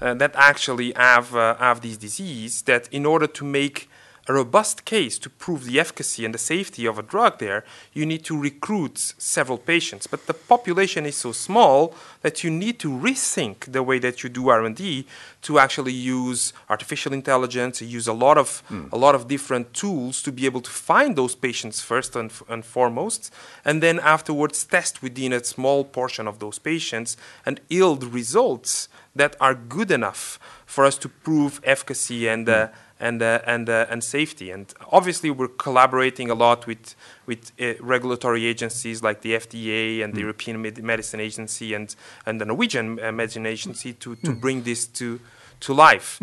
uh, 0.02 0.16
that 0.16 0.32
actually 0.34 0.92
have 0.94 1.36
uh, 1.36 1.56
have 1.58 1.82
this 1.82 1.96
disease 1.96 2.64
that 2.64 2.90
in 2.92 3.06
order 3.06 3.28
to 3.28 3.46
make 3.46 3.88
a 4.28 4.34
robust 4.34 4.86
case 4.86 5.18
to 5.20 5.30
prove 5.30 5.66
the 5.66 5.80
efficacy 5.80 6.24
and 6.24 6.34
the 6.34 6.40
safety 6.40 6.86
of 6.86 6.98
a 6.98 7.04
drug 7.04 7.40
there, 7.40 7.66
you 7.94 8.06
need 8.06 8.24
to 8.24 8.40
recruit 8.40 8.98
several 9.18 9.58
patients. 9.58 10.08
But 10.08 10.28
the 10.28 10.34
population 10.34 11.06
is 11.06 11.18
so 11.18 11.32
small 11.32 11.94
that 12.22 12.44
you 12.44 12.50
need 12.50 12.80
to 12.80 12.90
rethink 12.90 13.72
the 13.72 13.84
way 13.84 14.00
that 14.00 14.24
you 14.24 14.30
do 14.30 14.50
R&D 14.50 15.06
to 15.42 15.60
actually 15.60 15.92
use 15.92 16.54
artificial 16.70 17.12
intelligence, 17.12 17.82
use 17.82 18.08
a 18.08 18.14
lot 18.14 18.38
of 18.38 18.64
a 18.92 18.98
lot 18.98 19.16
of 19.16 19.28
different 19.28 19.74
tools 19.74 20.22
to 20.22 20.32
be 20.32 20.46
able 20.46 20.62
to 20.62 20.70
find 20.70 21.16
those 21.16 21.36
patients 21.36 21.82
first 21.82 22.16
and, 22.16 22.32
and 22.48 22.64
foremost, 22.64 23.34
and 23.66 23.84
then 23.84 24.00
afterwards 24.00 24.64
test 24.64 25.02
within 25.02 25.34
a 25.34 25.44
small 25.44 25.84
portion 25.84 26.28
of 26.28 26.40
those 26.40 26.60
patients 26.60 27.18
and 27.46 27.60
yield 27.70 28.04
results 28.14 28.88
that 29.16 29.36
are 29.40 29.54
good 29.54 29.92
enough 29.92 30.40
for 30.66 30.86
us 30.86 30.98
to 30.98 31.10
prove 31.10 31.60
efficacy 31.64 32.28
and 32.28 32.48
uh, 32.50 32.68
and 33.04 33.22
uh, 33.22 33.40
and 33.46 33.70
uh, 33.70 33.86
and 33.90 34.04
safety. 34.04 34.50
And 34.52 34.74
obviously, 34.92 35.30
we're 35.30 35.56
collaborating 35.66 36.30
a 36.32 36.34
lot 36.46 36.66
with 36.66 36.96
with 37.26 37.52
uh, 37.60 37.74
regulatory 37.82 38.46
agencies 38.46 39.04
like 39.04 39.22
the 39.22 39.34
FDA 39.34 40.04
and 40.04 40.14
the 40.14 40.22
European 40.22 40.62
Med- 40.62 40.84
Medicine 40.84 41.20
Agency 41.20 41.74
and 41.76 41.96
and 42.26 42.40
the 42.40 42.46
Norwegian 42.46 43.00
uh, 43.00 43.12
Medicine 43.12 43.46
Agency 43.46 43.94
to 43.94 44.16
to 44.16 44.32
bring 44.44 44.64
this 44.64 44.88
to 45.00 45.20
to 45.60 45.74
life. 45.74 46.20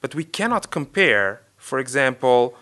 But 0.00 0.14
we 0.14 0.24
cannot 0.24 0.70
compare, 0.70 1.40
for 1.56 1.78
example, 1.78 2.54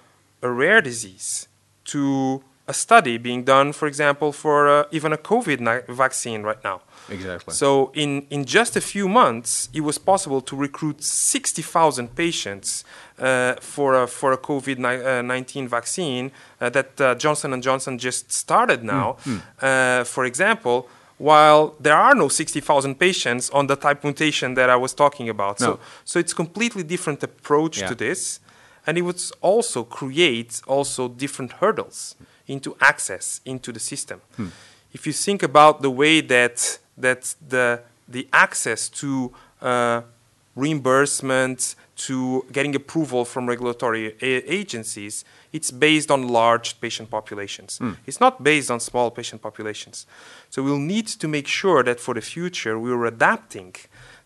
a 0.43 0.51
rare 0.51 0.81
disease 0.83 1.49
to 1.85 2.43
a 2.67 2.75
study 2.75 3.19
being 3.19 3.45
done, 3.45 3.73
for 3.73 3.87
example, 3.89 4.33
for 4.33 4.69
uh, 4.69 4.85
even 4.91 5.13
a 5.13 5.17
COVID 5.17 5.61
vaccine 5.89 6.43
right 6.43 6.63
now. 6.65 6.81
Exactly. 7.11 7.55
So 7.55 7.91
in, 7.95 8.27
in 8.31 8.45
just 8.45 8.77
a 8.77 8.81
few 8.81 9.09
months, 9.09 9.69
it 9.73 9.81
was 9.81 9.99
possible 9.99 10.41
to 10.43 10.57
recruit 10.57 11.03
60,000 11.03 12.15
patients 12.15 12.85
uh, 13.19 13.55
for 13.61 14.03
a, 14.03 14.07
for 14.07 14.33
a 14.33 14.39
COVID-19 14.39 15.69
vaccine 15.69 16.31
uh, 16.61 16.69
that 16.71 17.01
uh, 17.01 17.15
Johnson 17.15 17.61
& 17.63 17.63
Johnson 17.63 17.99
just 17.99 18.31
started 18.33 18.85
now. 18.85 19.17
Uh, 19.61 20.05
for 20.05 20.25
example, 20.25 20.89
while 21.19 21.75
there 21.81 21.97
are 21.97 22.15
no 22.15 22.29
60,000 22.29 22.95
patients 22.99 23.51
on 23.51 23.67
the 23.67 23.77
type 23.77 24.05
mutation 24.05 24.55
that 24.55 24.71
I 24.71 24.77
was 24.77 24.95
talking 24.95 25.29
about. 25.29 25.61
No. 25.61 25.67
So, 25.67 25.81
so 26.05 26.19
it's 26.19 26.33
completely 26.33 26.83
different 26.85 27.23
approach 27.23 27.81
Yeah. 27.81 27.89
to 27.89 27.95
this. 27.95 28.41
And 28.87 28.97
it 28.97 29.03
would 29.03 29.21
also 29.43 29.85
create 29.85 30.63
also 30.67 31.09
different 31.09 31.53
hurdles 31.61 32.15
into 32.47 32.75
access 32.81 33.41
into 33.45 33.71
the 33.73 33.81
system. 33.81 34.21
If 34.95 35.07
you 35.07 35.13
think 35.13 35.43
about 35.43 35.83
the 35.83 35.91
way 35.91 36.23
that 36.23 36.79
that 37.01 37.35
the 37.49 37.81
the 38.09 38.27
access 38.33 38.89
to 38.89 39.33
uh, 39.61 40.01
reimbursement 40.57 41.75
to 41.97 42.45
getting 42.53 42.75
approval 42.75 43.25
from 43.25 43.49
regulatory 43.49 44.15
a- 44.23 44.53
agencies, 44.61 45.25
it's 45.53 45.71
based 45.71 46.11
on 46.11 46.29
large 46.29 46.81
patient 46.81 47.11
populations. 47.11 47.81
It's 48.07 48.21
not 48.21 48.43
based 48.43 48.71
on 48.71 48.81
small 48.81 49.11
patient 49.11 49.43
populations. 49.43 50.07
So 50.51 50.63
we'll 50.63 50.79
need 50.95 51.07
to 51.23 51.29
make 51.29 51.47
sure 51.47 51.83
that 51.85 52.01
for 52.01 52.15
the 52.15 52.21
future 52.21 52.79
we're 52.79 53.07
adapting 53.07 53.75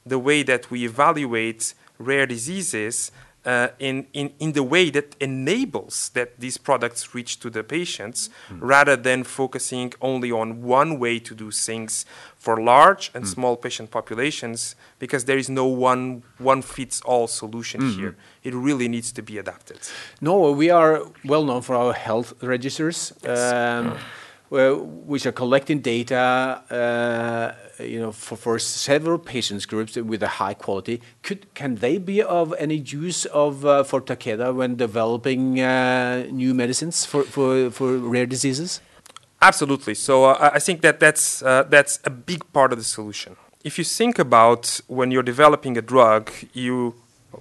the 0.04 0.18
way 0.18 0.42
that 0.44 0.70
we 0.70 0.84
evaluate 0.84 1.74
rare 1.98 2.26
diseases 2.26 3.10
uh, 3.44 3.68
in, 3.78 4.06
in, 4.12 4.32
in 4.38 4.52
the 4.52 4.62
way 4.62 4.88
that 4.90 5.16
enables 5.20 6.10
that 6.10 6.38
these 6.38 6.56
products 6.58 7.14
reach 7.14 7.38
to 7.40 7.50
the 7.50 7.62
patients 7.64 8.30
rather 8.60 8.96
than 8.96 9.24
focusing 9.24 9.92
only 10.00 10.30
on 10.30 10.62
one 10.62 10.98
way 10.98 11.18
to 11.18 11.34
do 11.34 11.50
things 11.50 12.06
for 12.36 12.60
large 12.62 13.10
and 13.14 13.26
small 13.26 13.56
patient 13.56 13.90
populations 13.90 14.76
because 14.98 15.24
there 15.24 15.38
is 15.38 15.48
no 15.48 15.66
one 15.66 16.22
one 16.38 16.62
fits 16.62 17.00
all 17.02 17.26
solution 17.26 17.80
here. 17.98 18.14
It 18.44 18.54
really 18.54 18.88
needs 18.88 19.12
to 19.12 19.22
be 19.22 19.38
adapted. 19.38 19.78
No, 20.20 20.52
we 20.52 20.70
are 20.70 21.02
well 21.24 21.44
known 21.44 21.62
for 21.62 21.74
our 21.76 21.92
health 21.92 22.34
registers, 22.42 23.12
um, 23.24 23.32
well, 23.32 23.96
which 24.52 25.24
are 25.26 25.32
collecting 25.32 25.80
data, 25.80 26.62
uh, 26.70 27.82
you 27.82 27.98
know, 27.98 28.12
for, 28.12 28.36
for 28.36 28.58
several 28.58 29.18
patients 29.18 29.64
groups 29.66 29.96
with 29.96 30.22
a 30.22 30.28
high 30.28 30.54
quality. 30.54 31.00
Could 31.22 31.46
can 31.54 31.76
they 31.76 31.98
be 31.98 32.22
of 32.22 32.54
any 32.58 32.76
use 32.76 33.24
of 33.26 33.64
uh, 33.64 33.82
for 33.84 34.00
Takeda 34.00 34.54
when 34.54 34.76
developing 34.76 35.60
uh, 35.60 36.26
new 36.30 36.52
medicines 36.54 37.06
for, 37.06 37.22
for, 37.24 37.70
for 37.70 37.96
rare 37.96 38.26
diseases? 38.26 38.80
Absolutely. 39.40 39.94
So 39.94 40.24
uh, 40.24 40.36
I- 40.40 40.56
I 40.56 40.58
think 40.58 40.82
that 40.82 41.00
that's 41.00 41.42
uh, 41.42 41.62
that's 41.74 41.98
a 42.04 42.10
big 42.10 42.40
part 42.52 42.72
of 42.72 42.78
the 42.78 42.84
solution. 42.84 43.36
If 43.64 43.78
you 43.78 43.84
think 43.84 44.18
about 44.18 44.80
when 44.88 45.10
you're 45.12 45.22
developing 45.34 45.78
a 45.78 45.82
drug, 45.82 46.30
you 46.52 46.94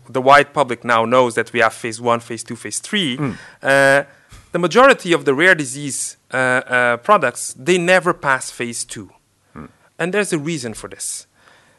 the 0.09 0.21
wide 0.21 0.53
public 0.53 0.83
now 0.85 1.03
knows 1.05 1.33
that 1.35 1.51
we 1.53 1.59
have 1.59 1.73
phase 1.73 1.99
one, 1.99 2.19
phase 2.21 2.43
two, 2.43 2.55
phase 2.55 2.79
three. 2.79 3.19
Uh, 3.61 4.03
the 4.51 4.59
majority 4.59 5.13
of 5.13 5.25
the 5.25 5.33
rare 5.33 5.55
disease 5.55 6.17
uh, 6.33 6.37
uh, 6.37 6.97
products 6.97 7.53
they 7.57 7.77
never 7.77 8.13
pass 8.13 8.51
phase 8.51 8.83
two, 8.83 9.11
and 9.97 10.13
there's 10.13 10.33
a 10.33 10.39
reason 10.39 10.73
for 10.73 10.87
this. 10.89 11.27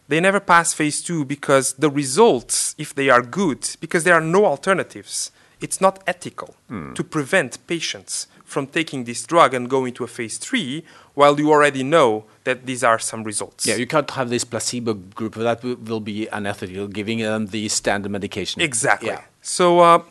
They 0.09 0.21
never 0.21 0.41
pass 0.41 0.75
phase 0.75 1.02
two 1.02 1.25
because 1.25 1.75
the 1.75 1.88
results, 1.88 2.75
if 2.76 2.95
they 2.95 3.09
are 3.09 3.23
good, 3.23 3.69
because 3.81 4.05
there 4.05 4.14
are 4.14 4.21
no 4.21 4.45
alternatives, 4.45 5.31
it's 5.61 5.81
not 5.81 6.02
ethical 6.07 6.55
to 6.95 7.05
prevent 7.05 7.64
patients 7.67 8.26
from 8.45 8.67
taking 8.67 9.05
this 9.05 9.25
drug 9.25 9.55
and 9.55 9.71
going 9.71 9.95
to 9.95 10.05
a 10.05 10.07
phase 10.07 10.37
three 10.37 10.85
while 11.14 11.38
you 11.41 11.50
already 11.50 11.83
know 11.83 12.25
that 12.45 12.67
these 12.67 12.85
are 12.85 12.99
some 12.99 13.25
results. 13.25 13.67
Yeah, 13.67 13.76
you 13.76 13.87
can't 13.87 14.11
have 14.11 14.29
this 14.29 14.45
placebo 14.45 14.95
group. 14.95 15.35
That 15.35 15.62
will, 15.62 15.76
will 15.76 16.00
be 16.00 16.26
unethical, 16.29 16.88
giving 16.88 17.19
them 17.19 17.47
the 17.47 17.69
standard 17.69 18.11
medication. 18.11 18.61
Exactly. 18.61 19.09
Yeah. 19.09 19.23
So, 19.41 19.81
uh, 19.81 20.02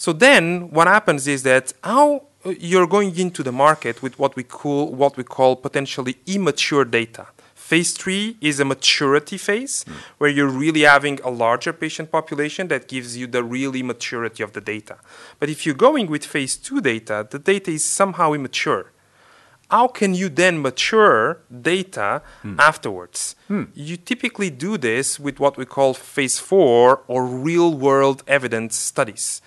so 0.00 0.14
then 0.14 0.70
what 0.70 0.86
happens 0.86 1.28
is 1.28 1.42
that 1.42 1.74
how 1.84 2.22
uh, 2.46 2.54
you're 2.58 2.86
going 2.86 3.18
into 3.18 3.42
the 3.42 3.52
market 3.52 4.00
with 4.00 4.18
what 4.18 4.34
we 4.34 4.42
call 4.42 4.90
what 5.02 5.18
we 5.18 5.24
call 5.24 5.56
potentially 5.56 6.16
immature 6.26 6.86
data. 6.86 7.26
Phase 7.54 7.92
three 7.92 8.38
is 8.40 8.60
a 8.60 8.64
maturity 8.64 9.36
phase 9.36 9.84
where 10.16 10.30
you're 10.30 10.54
really 10.64 10.84
having 10.94 11.20
a 11.20 11.28
larger 11.28 11.74
patient 11.74 12.10
population 12.10 12.68
that 12.68 12.88
gives 12.88 13.14
you 13.14 13.26
the 13.26 13.44
really 13.44 13.82
maturity 13.82 14.42
of 14.42 14.54
the 14.54 14.62
data. 14.62 14.96
But 15.38 15.50
if 15.50 15.66
you're 15.66 15.82
going 15.88 16.06
with 16.06 16.24
phase 16.24 16.56
two 16.56 16.80
data, 16.80 17.28
the 17.30 17.38
data 17.38 17.70
is 17.70 17.84
somehow 17.84 18.32
immature 18.32 18.92
how 19.70 19.86
can 19.88 20.14
you 20.14 20.28
then 20.28 20.60
mature 20.60 21.38
data 21.62 22.22
afterwards? 22.58 23.36
You 23.74 23.96
typically 23.96 24.50
do 24.50 24.76
this 24.76 25.18
with 25.20 25.40
what 25.40 25.56
we 25.56 25.64
call 25.64 25.94
phase 25.94 26.38
four 26.38 27.02
or 27.06 27.24
real 27.24 27.72
world 27.74 28.22
evidence 28.26 28.76
studies. 28.76 29.42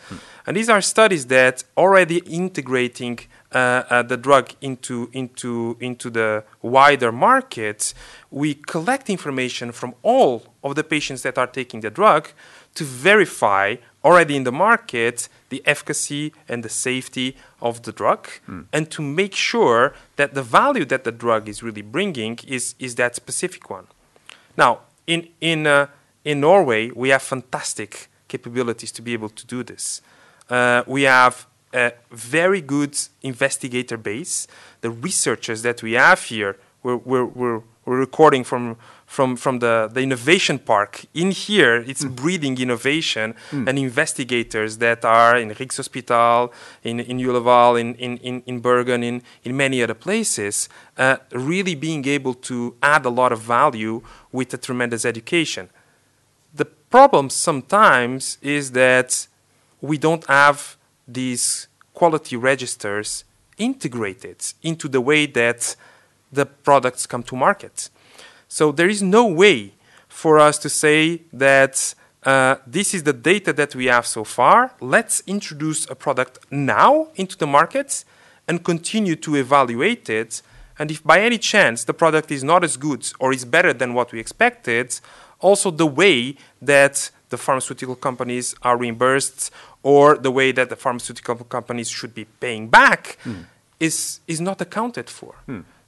And 0.46 0.58
these 0.58 0.70
are 0.70 0.82
studies 0.82 1.27
that 1.27 1.63
already 1.77 2.18
integrating 2.20 3.20
uh, 3.53 3.84
uh, 3.89 4.01
the 4.01 4.18
drug 4.18 4.50
into, 4.62 5.10
into, 5.13 5.77
into 5.80 6.10
the 6.10 6.44
wider 6.62 7.12
market, 7.12 7.94
we 8.32 8.56
collect 8.56 9.10
information 9.10 9.72
from 9.72 9.94
all 10.01 10.44
of 10.63 10.75
the 10.75 10.84
patients 10.84 11.22
that 11.22 11.38
are 11.38 11.48
taking 11.48 11.82
the 11.82 11.92
drug 11.92 12.30
to 12.75 12.84
verify 12.84 13.75
already 14.03 14.36
in 14.36 14.44
the 14.44 14.51
market 14.51 15.30
the 15.50 15.62
efficacy 15.65 16.34
and 16.50 16.63
the 16.63 16.70
safety 16.70 17.38
of 17.62 17.84
the 17.84 17.92
drug 17.92 18.27
and 18.74 18.89
to 18.92 19.01
make 19.01 19.36
sure 19.36 19.94
that 20.15 20.34
the 20.34 20.44
value 20.44 20.86
that 20.86 21.03
the 21.03 21.12
drug 21.12 21.48
is 21.48 21.63
really 21.63 21.82
bringing 21.82 22.38
is, 22.48 22.75
is 22.80 22.96
that 22.96 23.15
specific 23.15 23.70
one. 23.70 23.88
Now, 24.58 24.80
in, 25.08 25.30
in, 25.39 25.68
uh, 25.68 25.88
in 26.25 26.39
Norway, 26.42 26.92
we 26.92 27.10
have 27.10 27.22
fantastic 27.22 28.10
capabilities 28.27 28.92
to 28.94 29.01
be 29.01 29.13
able 29.13 29.30
to 29.30 29.46
do 29.46 29.63
this. 29.63 30.01
Uh, 30.50 30.84
we 30.88 31.03
have 31.03 31.48
a 31.74 31.94
very 32.12 32.62
good 32.62 32.98
investigator 33.22 33.98
base. 33.98 34.48
The 34.82 34.92
researchers 34.92 35.62
that 35.62 35.82
we 35.82 35.94
have 35.94 36.24
here, 36.24 36.58
we're, 36.84 36.98
we're, 36.98 37.25
we're, 37.25 37.62
we're 37.86 38.00
recording 38.00 38.44
from, 38.44 38.77
from, 39.13 39.36
from 39.36 39.60
the, 39.60 39.89
the 39.93 40.01
innovation 40.01 40.58
park. 40.58 41.05
In 41.13 41.29
here, 41.32 41.75
it's 41.91 42.03
Mm. 42.03 42.15
breeding 42.22 42.55
innovation 42.65 43.27
and 43.67 43.77
investigators 43.77 44.72
that 44.86 45.05
are 45.05 45.36
in 45.43 45.50
Rikshospital, 45.62 46.50
in, 46.84 47.00
in 47.00 47.17
Ullevål, 47.20 47.79
in, 47.79 47.89
in, 48.05 48.17
in, 48.29 48.36
in 48.46 48.60
Bergen, 48.60 49.03
in, 49.03 49.22
in 49.43 49.55
many 49.55 49.84
other 49.84 49.93
places, 50.08 50.67
uh, 50.98 51.17
really 51.50 51.75
being 51.75 52.03
able 52.08 52.34
to 52.50 52.55
add 52.82 53.05
a 53.05 53.10
lot 53.22 53.32
of 53.32 53.39
value 53.41 54.01
with 54.32 54.53
a 54.53 54.58
tremendous 54.58 55.05
education. 55.05 55.70
The 56.55 56.65
problem 56.89 57.29
sometimes 57.29 58.38
is 58.41 58.72
that 58.72 59.27
we 59.89 59.98
don't 60.00 60.25
have 60.27 60.75
these 61.08 61.67
quality 61.93 62.36
registers 62.36 63.25
integrated 63.58 64.38
into 64.62 64.88
the 64.89 65.01
way 65.01 65.27
that 65.27 65.75
the 66.32 66.46
products 66.46 67.05
come 67.05 67.24
to 67.24 67.36
market. 67.36 67.89
So 68.54 68.72
there 68.72 68.88
is 68.88 69.02
no 69.02 69.26
way 69.26 69.74
for 70.08 70.38
us 70.38 70.60
to 70.60 70.70
say 70.70 71.24
that 71.34 71.96
uh, 72.22 72.58
this 72.68 72.94
is 72.94 73.02
the 73.02 73.12
data 73.12 73.52
that 73.52 73.74
we 73.74 73.86
have 73.88 74.06
so 74.06 74.24
far. 74.24 74.76
Let's 74.80 75.24
introduce 75.26 75.90
a 75.90 75.96
product 75.96 76.38
now 76.52 77.08
into 77.16 77.36
the 77.36 77.48
market 77.48 78.06
and 78.48 78.64
continue 78.64 79.16
to 79.16 79.34
evaluate 79.38 80.08
it. 80.08 80.44
And 80.78 80.92
if 80.92 81.04
by 81.04 81.22
any 81.22 81.40
chance 81.40 81.84
the 81.84 81.96
product 81.96 82.30
is 82.30 82.44
not 82.44 82.64
as 82.64 82.78
good 82.78 83.12
or 83.20 83.34
is 83.34 83.44
better 83.44 83.74
than 83.74 83.96
what 83.96 84.12
we 84.12 84.20
expected, 84.20 85.00
also 85.40 85.72
the 85.72 85.88
way 85.88 86.36
that 86.62 87.10
the 87.30 87.40
pharmaceutical 87.40 87.96
companies 87.96 88.54
are 88.62 88.78
reimbursed 88.78 89.50
or 89.82 90.16
the 90.16 90.30
way 90.30 90.52
that 90.52 90.70
the 90.70 90.76
pharmaceutical 90.76 91.38
companies 91.38 91.90
should 91.90 92.14
be 92.14 92.26
paying 92.40 92.68
back 92.68 93.18
is, 93.80 94.20
is 94.28 94.40
not 94.40 94.62
accounted 94.62 95.10
for. 95.10 95.34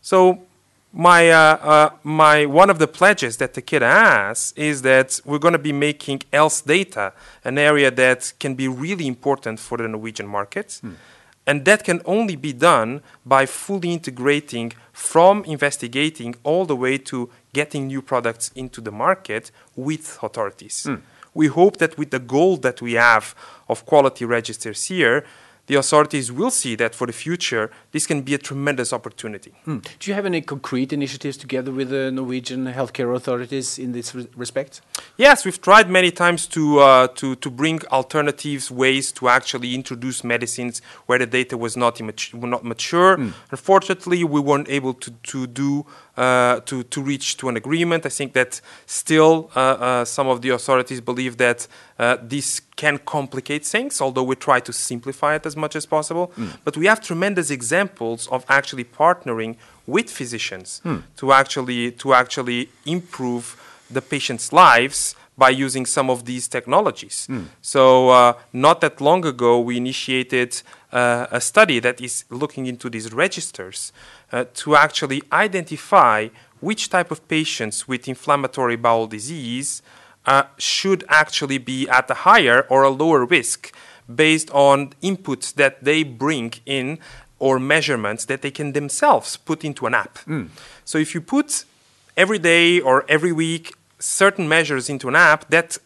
So 0.02 0.48
my, 0.96 1.30
uh, 1.30 1.58
uh, 1.62 1.90
my, 2.04 2.46
one 2.46 2.70
of 2.70 2.80
the 2.80 2.88
pledges 2.88 3.36
that 3.38 3.54
Takeda 3.54 3.82
has 3.82 4.54
is 4.56 4.82
that 4.84 5.20
we're 5.25 5.40
going 5.40 5.52
to 5.52 5.60
be 5.60 5.74
making 5.74 6.22
health 6.32 6.66
data 6.66 7.12
an 7.44 7.58
area 7.58 7.92
that 7.92 8.32
can 8.40 8.56
be 8.56 8.70
really 8.70 9.06
important 9.06 9.60
for 9.60 9.78
the 9.78 9.90
Norwegian 9.90 10.25
market. 10.25 10.80
And 11.46 11.66
that 11.66 11.84
can 11.84 12.02
only 12.06 12.38
be 12.38 12.54
done 12.54 13.02
by 13.25 13.46
fully 13.46 13.92
integrating 13.92 14.72
from 14.94 15.44
investigating 15.44 16.34
all 16.44 16.66
the 16.66 16.78
way 16.78 16.98
to 16.98 17.30
getting 17.54 17.88
new 17.88 18.02
products 18.02 18.50
into 18.56 18.80
the 18.80 18.92
market 18.92 19.52
with 19.75 20.18
authorities. 20.24 20.88
We 21.34 21.48
hope 21.48 21.78
that 21.78 21.98
with 21.98 22.12
the 22.12 22.20
goal 22.20 22.56
that 22.58 22.82
we 22.82 22.94
have 22.94 23.36
of 23.68 23.86
quality 23.86 24.24
registers 24.24 24.86
here, 24.86 25.25
the 25.68 25.76
authorities 25.76 26.32
will 26.32 26.52
see 26.52 26.76
that 26.76 26.94
for 26.94 27.08
the 27.08 27.14
future, 27.14 27.72
this 27.92 28.06
can 28.06 28.22
be 28.22 28.34
a 28.34 28.38
tremendous 28.38 28.94
opportunity. 28.94 29.54
Hmm. 29.66 29.80
Do 30.00 30.12
you 30.12 30.14
have 30.14 30.26
any 30.26 30.42
concrete 30.42 30.94
initiatives 30.94 31.38
together 31.38 31.72
with 31.72 31.90
the 31.90 32.12
Norwegian 32.12 32.66
healthcare 32.66 33.16
authorities 33.16 33.80
in 33.80 33.92
this 33.92 34.14
re- 34.14 34.28
respect? 34.36 34.82
Yes, 35.18 35.46
we've 35.46 35.62
tried 35.62 35.90
many 35.90 36.12
times 36.12 36.46
to, 36.48 36.80
uh, 36.80 37.08
to, 37.16 37.36
to 37.36 37.50
bring 37.50 37.82
alternatives, 37.92 38.70
ways 38.70 39.12
to 39.14 39.30
actually 39.30 39.74
introduce 39.74 40.24
medicines 40.24 40.82
where 41.06 41.20
the 41.20 41.26
data 41.26 41.58
was 41.58 41.76
not, 41.76 42.00
immature, 42.00 42.40
not 42.40 42.64
mature. 42.64 43.18
Unfortunately, 43.52 44.24
we 44.24 44.40
weren't 44.40 44.70
able 44.70 44.94
to, 44.94 45.12
to 45.12 45.48
do 45.48 45.86
uh, 46.18 46.60
to, 46.62 46.84
to 46.84 47.02
reach 47.02 47.38
to 47.38 47.50
an 47.50 47.58
agreement. 47.58 48.06
I 48.06 48.10
think 48.10 48.34
that 48.34 48.62
still 48.86 49.52
uh, 49.56 49.60
uh, 49.60 50.06
some 50.06 50.28
of 50.28 50.42
the 50.42 50.50
authorities 50.50 51.02
believe 51.02 51.38
that 51.38 51.68
uh, 52.00 52.18
this 52.22 52.62
can 52.76 53.00
complicate 53.00 53.66
things, 53.66 54.02
although 54.02 54.24
we 54.24 54.36
try 54.36 54.60
to 54.62 54.74
simplify 54.74 55.36
it 55.36 55.46
as 55.46 55.56
much 55.56 55.76
as 55.76 55.86
possible. 55.86 56.32
But 56.64 56.78
we 56.78 56.86
have 56.88 57.02
tremendous 57.02 57.50
examples 57.50 58.28
of 58.28 58.46
actually 58.50 58.86
partnering 58.86 59.56
with 59.88 60.10
physicians 60.10 60.82
to 61.18 61.32
actually 61.32 61.92
to 61.92 62.14
actually 62.14 62.70
improve 62.86 63.56
the 63.92 64.02
patients' 64.02 64.52
lives 64.52 65.16
by 65.38 65.50
using 65.50 65.86
some 65.86 66.10
of 66.10 66.24
these 66.25 66.48
technologies. 66.48 67.27
So, 67.62 68.10
uh, 68.10 68.33
not 68.53 68.81
that 68.81 69.01
long 69.01 69.25
ago, 69.25 69.60
we 69.60 69.77
initiated 69.77 70.62
uh, 70.92 71.27
a 71.31 71.42
study 71.42 71.79
that 71.79 72.00
is 72.00 72.24
looking 72.29 72.68
into 72.68 72.90
these 72.90 73.12
registers 73.12 73.92
uh, 74.31 74.46
to 74.53 74.75
actually 74.75 75.22
identify 75.31 76.29
which 76.62 76.90
type 76.90 77.12
of 77.12 77.27
patients 77.27 77.88
with 77.88 78.07
inflammatory 78.07 78.77
bowel 78.77 79.07
disease 79.07 79.81
uh, 80.25 80.44
should 80.57 81.03
actually 81.10 81.57
be 81.57 81.88
at 81.90 82.10
a 82.10 82.14
higher 82.14 82.66
or 82.70 82.83
a 82.83 82.90
lower 82.90 83.25
risk 83.25 83.75
based 84.14 84.50
on 84.51 84.92
inputs 85.03 85.53
that 85.53 85.83
they 85.83 86.03
bring 86.03 86.53
in 86.66 86.98
or 87.40 87.60
measurements 87.60 88.25
that 88.25 88.42
they 88.42 88.51
can 88.51 88.72
themselves 88.72 89.38
put 89.38 89.64
into 89.66 89.86
an 89.86 89.94
app. 89.94 90.20
So 90.86 90.98
if 90.98 91.14
you 91.14 91.22
put 91.22 91.66
every 92.16 92.40
day 92.40 92.79
or 92.79 93.03
every 93.10 93.31
week 93.33 93.74
certain 94.00 94.48
measures 94.48 94.90
into 94.90 95.08
an 95.08 95.16
app 95.16 95.50
that 95.50 95.77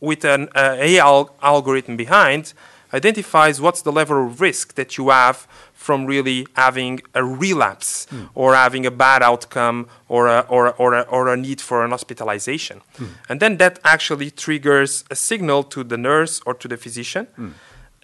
with 0.00 0.24
an 0.24 0.48
uh, 0.54 0.76
AI 0.78 1.04
al- 1.04 1.34
algorithm 1.42 1.96
behind 1.96 2.52
identifies 2.92 3.60
what's 3.60 3.82
the 3.82 3.90
level 3.90 4.26
of 4.26 4.40
risk 4.40 4.74
that 4.74 4.96
you 4.96 5.08
have 5.10 5.48
from 5.72 6.06
really 6.06 6.46
having 6.54 7.00
a 7.14 7.24
relapse 7.24 8.06
or 8.34 8.54
having 8.54 8.86
a 8.86 8.90
bad 8.90 9.22
outcome 9.22 9.86
or 10.08 10.28
a, 10.28 10.40
or, 10.48 10.66
a, 10.68 10.70
or, 10.78 10.94
a, 10.94 11.00
or 11.02 11.28
a 11.28 11.36
need 11.36 11.60
for 11.60 11.84
an 11.84 11.90
hospitalization. 11.90 12.80
And 13.28 13.40
then 13.40 13.56
that 13.58 13.80
actually 13.84 14.30
triggers 14.30 15.04
a 15.10 15.16
signal 15.16 15.64
to 15.64 15.82
the 15.84 15.96
nurse 15.96 16.40
or 16.46 16.54
to 16.54 16.68
the 16.68 16.76
physician. 16.76 17.26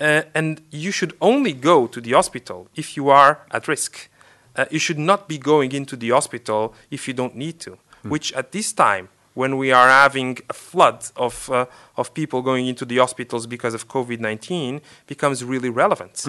Uh, 0.01 0.23
and 0.35 0.61
you 0.71 0.91
should 0.91 1.13
only 1.21 1.53
go 1.53 1.87
to 1.87 2.01
the 2.01 2.13
hospital 2.13 2.69
if 2.75 2.97
you 2.97 3.11
are 3.11 3.41
at 3.53 3.69
risk. 3.69 4.09
Uh, 4.57 4.65
you 4.71 4.79
should 4.81 4.99
not 4.99 5.29
be 5.29 5.39
going 5.39 5.73
into 5.73 5.95
the 5.97 6.11
hospital 6.11 6.75
if 6.91 7.07
you 7.07 7.15
don't 7.15 7.37
need 7.37 7.61
to, 7.61 7.79
which 8.03 8.33
at 8.33 8.51
this 8.51 8.73
time, 8.73 9.09
when 9.35 9.57
we 9.57 9.73
are 9.73 9.89
having 9.89 10.39
a 10.49 10.53
flood 10.53 11.05
of, 11.17 11.51
uh, 11.51 11.67
of 11.97 12.13
people 12.15 12.43
going 12.43 12.67
into 12.67 12.85
the 12.85 12.99
hospitals 12.99 13.47
because 13.47 13.75
of 13.75 13.89
COVID 13.89 14.21
19, 14.21 14.81
becomes 15.07 15.45
really 15.45 15.71
relevant. 15.71 16.27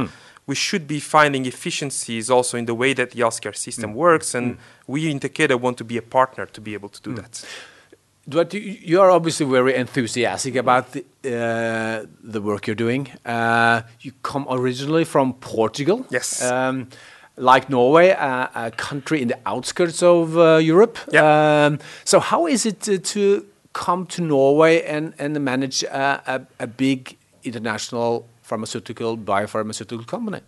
We 0.47 0.55
should 0.55 0.87
be 0.87 0.99
finding 0.99 1.45
efficiencies 1.45 2.29
also 2.29 2.57
in 2.57 2.65
the 2.65 2.73
way 2.73 2.93
that 2.93 3.11
the 3.11 3.21
healthcare 3.21 3.55
system 3.55 3.93
works, 3.93 4.33
and 4.35 4.57
we 4.87 5.09
in 5.09 5.19
Takeda 5.19 5.59
want 5.59 5.77
to 5.77 5.83
be 5.83 5.97
a 5.97 6.01
partner 6.01 6.45
to 6.45 6.61
be 6.61 6.73
able 6.73 6.89
to 6.89 7.01
do 7.01 7.13
that. 7.13 7.45
But 8.27 8.53
you, 8.53 8.61
you 8.61 9.01
are 9.01 9.09
obviously 9.09 9.45
very 9.45 9.75
enthusiastic 9.75 10.55
about 10.55 10.91
the, 10.91 11.03
uh, 11.25 12.05
the 12.23 12.41
work 12.41 12.67
you're 12.67 12.75
doing. 12.75 13.07
Uh, 13.25 13.81
you 14.01 14.11
come 14.21 14.45
originally 14.49 15.05
from 15.05 15.33
Portugal. 15.33 16.05
Yes. 16.09 16.41
Um, 16.41 16.87
like 17.37 17.69
Norway, 17.69 18.11
uh, 18.11 18.47
a 18.55 18.71
country 18.71 19.21
in 19.21 19.27
the 19.27 19.37
outskirts 19.45 20.03
of 20.03 20.37
uh, 20.37 20.57
Europe. 20.57 20.97
Yeah. 21.11 21.65
Um, 21.65 21.79
so 22.03 22.19
how 22.19 22.47
is 22.47 22.65
it 22.65 22.87
uh, 22.89 22.97
to 23.13 23.45
come 23.73 24.05
to 24.07 24.21
Norway 24.21 24.81
and, 24.83 25.13
and 25.17 25.39
manage 25.39 25.83
a, 25.83 26.21
a, 26.27 26.63
a 26.63 26.67
big 26.67 27.17
international 27.43 28.25
pharmaceutical, 28.41 29.17
biopharmaceutical 29.17 30.05
company? 30.05 30.41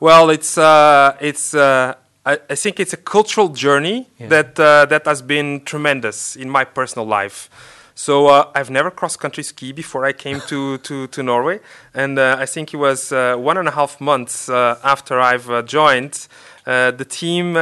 Well, 0.00 0.30
it's 0.30 0.58
uh, 0.58 1.16
it's 1.20 1.54
uh, 1.54 1.94
I, 2.26 2.38
I 2.50 2.54
think 2.54 2.80
it's 2.80 2.92
a 2.92 2.96
cultural 2.96 3.48
journey 3.48 4.06
Yeah. 4.18 4.28
that 4.28 4.58
uh, 4.58 4.86
that 4.86 5.06
has 5.06 5.22
been 5.22 5.60
tremendous 5.64 6.36
in 6.36 6.50
my 6.50 6.64
personal 6.64 7.06
life. 7.06 7.48
So 7.94 8.28
uh, 8.28 8.50
I've 8.54 8.70
never 8.70 8.90
cross 8.90 9.16
country 9.16 9.42
ski 9.42 9.72
before 9.72 10.04
I 10.04 10.12
came 10.12 10.40
to, 10.48 10.78
to, 10.86 11.06
to 11.08 11.22
Norway, 11.22 11.60
and 11.94 12.18
uh, 12.18 12.36
I 12.38 12.46
think 12.46 12.72
it 12.72 12.78
was 12.78 13.12
uh, 13.12 13.36
one 13.36 13.58
and 13.58 13.68
a 13.68 13.72
half 13.72 14.00
months 14.00 14.48
uh, 14.48 14.78
after 14.82 15.20
I've 15.20 15.50
uh, 15.50 15.62
joined. 15.62 16.26
Uh, 16.66 16.90
the 16.92 17.04
team 17.04 17.54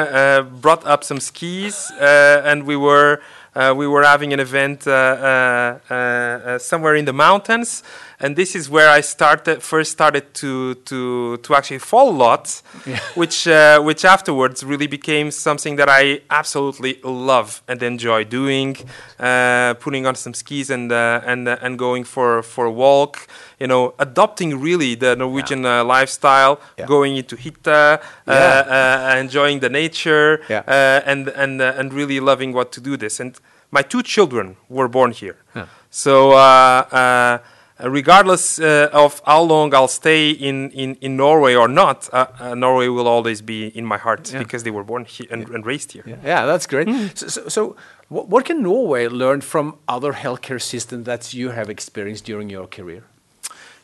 brought 0.61 0.87
up 0.87 1.03
some 1.05 1.21
skis, 1.21 1.90
and 1.99 2.64
we 2.64 2.77
were 2.77 3.21
we 3.75 3.87
were 3.87 4.05
having 4.05 4.33
an 4.33 4.40
event 4.40 4.85
somewhere 4.85 5.81
in 6.95 7.05
the 7.07 7.12
mountains, 7.12 7.83
and 8.20 8.37
this 8.37 8.54
is 8.54 8.68
where 8.68 8.88
I 8.90 9.00
started 9.02 9.62
first 9.62 9.92
started 9.92 10.35
to 10.35 10.74
to 10.74 11.37
to 11.38 11.54
actually 11.54 11.78
fall 11.80 12.11
a 12.11 12.16
lot, 12.26 12.62
which 13.14 13.46
uh, 13.48 13.80
which 13.80 14.04
afterwards 14.04 14.62
really 14.62 14.87
became 14.87 15.30
something 15.30 15.76
that 15.76 15.88
I 15.88 16.20
absolutely 16.30 17.00
love 17.02 17.62
and 17.68 17.83
enjoy 17.83 18.24
doing, 18.24 18.76
uh, 19.18 19.74
putting 19.80 20.06
on 20.06 20.14
some 20.14 20.35
skis 20.35 20.70
and 20.70 20.92
uh, 20.92 21.20
and 21.26 21.48
uh, 21.48 21.56
and 21.62 21.78
going 21.78 22.04
for 22.04 22.42
for 22.42 22.66
a 22.66 22.70
walk. 22.72 23.26
You 23.59 23.66
know, 23.66 23.94
adopting 23.98 24.61
really 24.61 24.94
the 24.96 25.14
Norwegian 25.16 25.64
uh, 25.66 25.85
lifestyle, 25.85 26.61
Yeah. 26.78 26.87
going 26.87 27.16
into 27.16 27.37
hytta, 27.37 28.00
uh, 28.00 28.00
Yeah. 28.26 29.12
uh, 29.14 29.20
enjoying 29.20 29.61
the 29.61 29.68
nature, 29.68 30.40
Yeah. 30.48 30.62
uh, 30.66 31.11
and 31.11 31.28
and 31.28 31.61
uh, 31.61 31.78
and 31.78 31.92
really 31.92 32.20
loving 32.20 32.54
what 32.54 32.70
to 32.72 32.80
do 32.80 32.96
this. 32.96 33.20
And 33.20 33.37
my 33.70 33.83
two 33.83 34.02
children 34.02 34.56
were 34.68 34.88
born 34.88 35.12
here, 35.12 35.37
Yeah. 35.54 35.66
so 35.90 36.33
uh, 36.33 36.85
uh, 36.92 37.38
regardless 37.85 38.59
uh, 38.59 38.88
of 38.93 39.21
how 39.25 39.43
long 39.43 39.75
I'll 39.75 39.88
stay 39.88 40.31
in 40.31 40.71
in, 40.73 40.97
in 41.01 41.16
Norway 41.16 41.55
or 41.55 41.69
not, 41.69 42.09
uh, 42.12 42.27
uh, 42.40 42.55
Norway 42.55 42.88
will 42.88 43.07
always 43.09 43.43
be 43.43 43.66
in 43.79 43.85
my 43.85 43.99
heart 43.99 44.33
Yeah. 44.33 44.38
because 44.43 44.62
they 44.64 44.71
were 44.71 44.85
born 44.85 45.05
here 45.05 45.27
and, 45.31 45.49
and 45.55 45.64
raised 45.66 45.93
here. 45.93 46.05
Yeah, 46.07 46.16
yeah 46.25 46.47
that's 46.47 46.66
great. 46.66 46.88
Hmm. 46.88 47.07
So, 47.14 47.29
so, 47.29 47.49
so 47.49 47.77
what, 48.09 48.29
what 48.29 48.45
can 48.45 48.62
Norway 48.62 49.09
learn 49.09 49.40
from 49.40 49.75
other 49.87 50.12
healthcare 50.12 50.61
systems 50.61 51.05
that 51.05 51.33
you 51.35 51.51
have 51.51 51.71
experienced 51.71 52.25
during 52.27 52.51
your 52.51 52.66
career? 52.66 53.03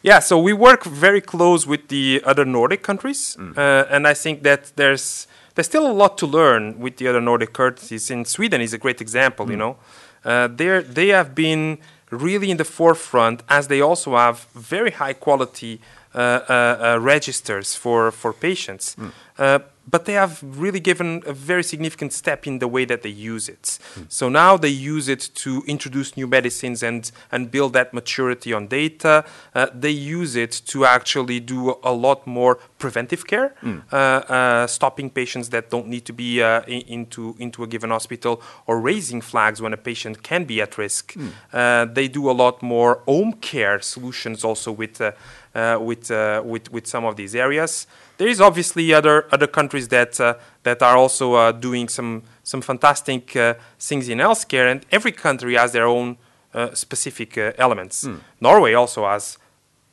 Yeah, 0.02 0.20
so 0.20 0.38
we 0.38 0.52
work 0.52 0.84
very 0.84 1.20
close 1.20 1.66
with 1.66 1.88
the 1.88 2.22
other 2.24 2.44
Nordic 2.44 2.82
countries, 2.82 3.36
Mm. 3.38 3.56
uh, 3.56 3.86
and 3.90 4.06
I 4.06 4.14
think 4.14 4.42
that 4.42 4.72
there's 4.76 5.26
there's 5.54 5.66
still 5.68 5.86
a 5.86 5.92
lot 6.02 6.18
to 6.18 6.26
learn 6.26 6.78
with 6.78 6.96
the 6.98 7.08
other 7.08 7.20
Nordic 7.20 7.52
countries. 7.52 8.10
In 8.10 8.24
Sweden 8.24 8.60
is 8.60 8.74
a 8.74 8.78
great 8.78 9.00
example. 9.00 9.46
Mm. 9.46 9.50
You 9.50 9.56
know, 9.56 9.76
uh, 10.24 10.48
they 10.56 10.82
they 10.82 11.08
have 11.12 11.30
been 11.34 11.78
really 12.10 12.50
in 12.50 12.56
the 12.56 12.64
forefront 12.64 13.42
as 13.48 13.68
they 13.68 13.80
also 13.80 14.16
have 14.16 14.46
very 14.54 14.92
high 14.92 15.12
quality 15.12 15.80
uh, 16.14 16.18
uh, 16.18 16.52
uh, 16.94 16.98
registers 17.00 17.74
for 17.74 18.10
for 18.10 18.32
patients. 18.32 18.96
Mm. 18.96 19.12
Uh, 19.38 19.58
but 19.88 20.04
they 20.04 20.14
have 20.14 20.42
really 20.42 20.80
given 20.80 21.22
a 21.26 21.32
very 21.32 21.62
significant 21.62 22.12
step 22.12 22.46
in 22.46 22.58
the 22.58 22.66
way 22.66 22.84
that 22.84 23.02
they 23.02 23.10
use 23.10 23.48
it. 23.48 23.78
So 24.08 24.28
now 24.28 24.56
they 24.56 24.68
use 24.68 25.08
it 25.08 25.30
to 25.36 25.62
introduce 25.66 26.16
new 26.16 26.26
medicines 26.26 26.82
and, 26.82 27.10
and 27.30 27.50
build 27.50 27.72
that 27.74 27.94
maturity 27.94 28.52
on 28.52 28.66
data. 28.66 29.24
Uh, 29.54 29.66
they 29.72 29.90
use 29.90 30.34
it 30.34 30.62
to 30.66 30.84
actually 30.84 31.40
do 31.40 31.76
a 31.84 31.92
lot 31.92 32.26
more 32.26 32.58
preventive 32.78 33.26
care, 33.26 33.54
uh, 33.64 33.96
uh, 33.96 34.66
stopping 34.66 35.10
patients 35.10 35.48
that 35.48 35.70
don't 35.70 35.88
need 35.88 36.04
to 36.04 36.12
be 36.12 36.42
uh, 36.42 36.62
in, 36.66 36.82
into, 36.88 37.34
into 37.38 37.62
a 37.62 37.66
given 37.66 37.90
hospital 37.90 38.42
or 38.66 38.80
raising 38.80 39.22
flags 39.22 39.60
when 39.60 39.72
a 39.72 39.76
patient 39.76 40.22
can 40.22 40.44
be 40.44 40.60
at 40.60 40.76
risk. 40.78 41.14
Uh, 41.52 41.86
they 41.86 42.08
do 42.08 42.30
a 42.30 42.32
lot 42.32 42.62
more 42.62 43.02
home 43.06 43.32
care 43.34 43.80
solutions 43.80 44.44
also 44.44 44.70
with, 44.72 45.00
uh, 45.00 45.12
uh, 45.54 45.78
with, 45.80 46.10
uh, 46.10 46.42
with, 46.44 46.70
with 46.70 46.86
some 46.86 47.04
of 47.04 47.16
these 47.16 47.34
areas. 47.34 47.86
There 48.18 48.28
is 48.28 48.40
obviously 48.40 48.94
other 48.94 49.26
other 49.30 49.46
countries 49.46 49.88
that 49.88 50.18
uh, 50.20 50.34
that 50.62 50.82
are 50.82 50.96
also 50.96 51.34
uh, 51.34 51.52
doing 51.52 51.90
some 51.90 52.22
some 52.42 52.62
fantastic 52.62 53.36
uh, 53.36 53.54
things 53.78 54.08
in 54.08 54.18
healthcare, 54.18 54.70
and 54.72 54.86
every 54.90 55.12
country 55.12 55.54
has 55.54 55.72
their 55.72 55.86
own 55.86 56.16
uh, 56.54 56.74
specific 56.74 57.36
uh, 57.36 57.52
elements. 57.58 58.08
Norway 58.40 58.72
also 58.72 59.04
has 59.06 59.36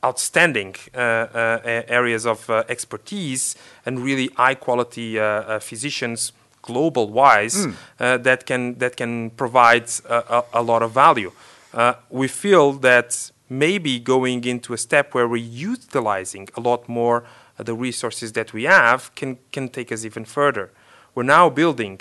outstanding 0.04 0.74
uh, 0.94 0.98
uh, 0.98 1.82
areas 1.88 2.26
of 2.26 2.48
uh, 2.50 2.62
expertise 2.68 3.56
and 3.86 3.98
really 4.00 4.28
high 4.36 4.54
quality 4.54 5.18
uh, 5.18 5.24
uh, 5.24 5.58
physicians 5.58 6.32
global 6.62 7.10
wise 7.10 7.66
uh, 7.66 8.16
that 8.18 8.46
can 8.46 8.78
that 8.78 8.96
can 8.96 9.30
provide 9.30 9.86
a, 10.08 10.14
a, 10.36 10.44
a 10.60 10.62
lot 10.62 10.82
of 10.82 10.92
value. 10.92 11.32
Uh, 11.74 11.94
we 12.10 12.28
feel 12.28 12.72
that 12.72 13.30
maybe 13.48 13.98
going 13.98 14.44
into 14.44 14.72
a 14.72 14.78
step 14.78 15.14
where 15.14 15.28
we're 15.28 15.50
utilizing 15.72 16.48
a 16.56 16.60
lot 16.60 16.88
more 16.88 17.24
the 17.56 17.74
resources 17.74 18.32
that 18.32 18.52
we 18.52 18.64
have 18.64 19.14
can 19.14 19.38
can 19.50 19.68
take 19.68 19.92
us 19.92 20.04
even 20.04 20.24
further. 20.24 20.70
We're 21.14 21.24
now 21.38 21.50
building 21.50 22.00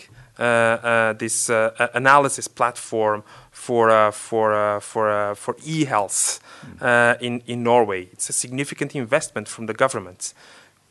this 1.17 1.49
uh, 1.49 1.89
analysis 1.93 2.47
platform 2.47 3.23
for 3.51 3.89
uh, 3.89 4.11
for 4.11 4.53
uh, 4.53 4.79
for 4.79 5.09
uh, 5.09 5.35
for 5.35 5.55
e-health 5.65 6.39
uh, 6.81 7.15
in 7.21 7.41
in 7.45 7.63
Norway. 7.63 8.09
It's 8.11 8.29
a 8.29 8.33
significant 8.33 8.95
investment 8.95 9.47
from 9.47 9.67
the 9.67 9.73
government. 9.73 10.33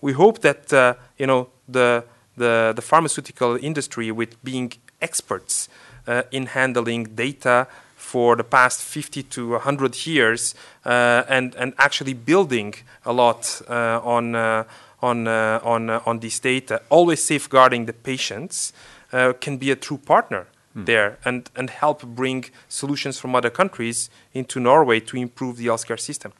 We 0.00 0.12
hope 0.12 0.40
that 0.40 0.72
uh, 0.72 0.94
you 1.18 1.26
know 1.26 1.48
the 1.68 2.04
the 2.36 2.72
the 2.74 2.82
pharmaceutical 2.82 3.58
industry, 3.60 4.10
with 4.10 4.42
being 4.42 4.72
experts 5.00 5.68
uh, 6.06 6.22
in 6.30 6.46
handling 6.46 7.14
data 7.14 7.66
for 7.96 8.36
the 8.36 8.44
past 8.44 8.82
50 8.82 9.22
to 9.22 9.50
100 9.50 10.06
years, 10.06 10.54
uh, 10.84 11.24
and 11.28 11.54
and 11.56 11.74
actually 11.78 12.14
building 12.14 12.74
a 13.04 13.12
lot 13.12 13.62
uh, 13.68 14.00
on. 14.02 14.34
Uh, 14.34 14.64
on 15.02 15.26
uh, 15.26 15.58
on 15.64 15.90
uh, 15.90 16.00
on 16.06 16.20
this 16.20 16.38
data, 16.38 16.80
always 16.88 17.20
safeguarding 17.20 17.86
the 17.86 17.92
patients, 17.92 18.72
uh, 19.12 19.32
can 19.40 19.58
be 19.58 19.70
a 19.70 19.76
true 19.76 19.98
partner 19.98 20.46
there 20.74 21.18
and 21.24 21.50
and 21.54 21.70
help 21.70 22.02
bring 22.02 22.44
solutions 22.68 23.18
from 23.18 23.34
other 23.34 23.50
countries 23.50 24.10
into 24.32 24.58
Norway 24.60 25.00
to 25.00 25.16
improve 25.16 25.56
the 25.56 25.66
healthcare 25.66 26.00
system. 26.00 26.32